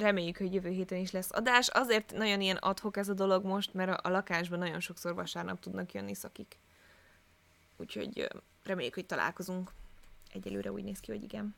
[0.00, 1.68] Reméljük, hogy jövő héten is lesz adás.
[1.68, 5.60] Azért nagyon ilyen adhok ez a dolog most, mert a, a lakásban nagyon sokszor vasárnap
[5.60, 6.58] tudnak jönni szakik.
[7.76, 8.28] Úgyhogy
[8.62, 9.70] reméljük, hogy találkozunk.
[10.32, 11.54] Egyelőre úgy néz ki, hogy igen.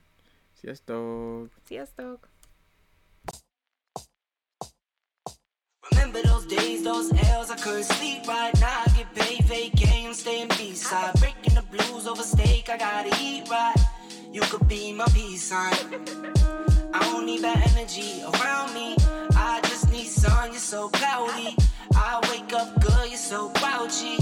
[0.61, 1.51] Sziasztok!
[1.64, 2.28] Sziasztok!
[5.90, 8.82] Remember those days, those L's, I couldn't sleep right now.
[8.86, 11.12] I get paid, vacay, I'm staying B-side.
[11.20, 13.76] Breaking the blues over steak, I gotta eat right.
[14.32, 16.72] You could be my peace sign.
[17.23, 18.97] Don't need bad energy around me.
[19.37, 21.57] I just need sun, you're so cloudy.
[21.95, 24.18] I wake up good, you're so grouchy.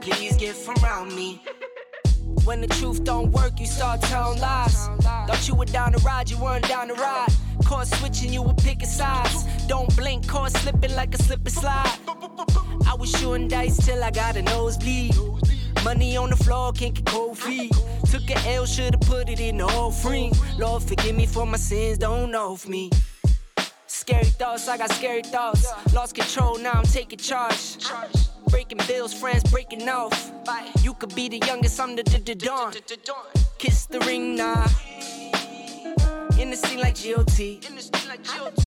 [0.00, 1.42] Please get from around me.
[2.46, 4.88] When the truth don't work, you start telling lies.
[5.26, 7.28] Thought you were down to ride, you weren't down to ride.
[7.66, 9.44] Caught switching, you were picking sides.
[9.66, 11.98] Don't blink, caught slipping like a slip and slide.
[12.86, 15.14] I was shooting dice till I got a nosebleed.
[15.84, 17.72] Money on the floor, can't get cold feet.
[18.10, 20.32] Took a L, should've put it in the offering.
[20.58, 22.90] Lord, forgive me for my sins, don't know of me.
[23.86, 25.66] Scary thoughts, I got scary thoughts.
[25.94, 27.78] Lost control, now I'm taking charge.
[28.50, 30.32] Breaking bills, friends breaking off.
[30.82, 32.72] You could be the youngest, I'm the the- the dawn.
[33.58, 34.66] Kiss the ring, nah.
[36.38, 38.58] In the scene like GOT.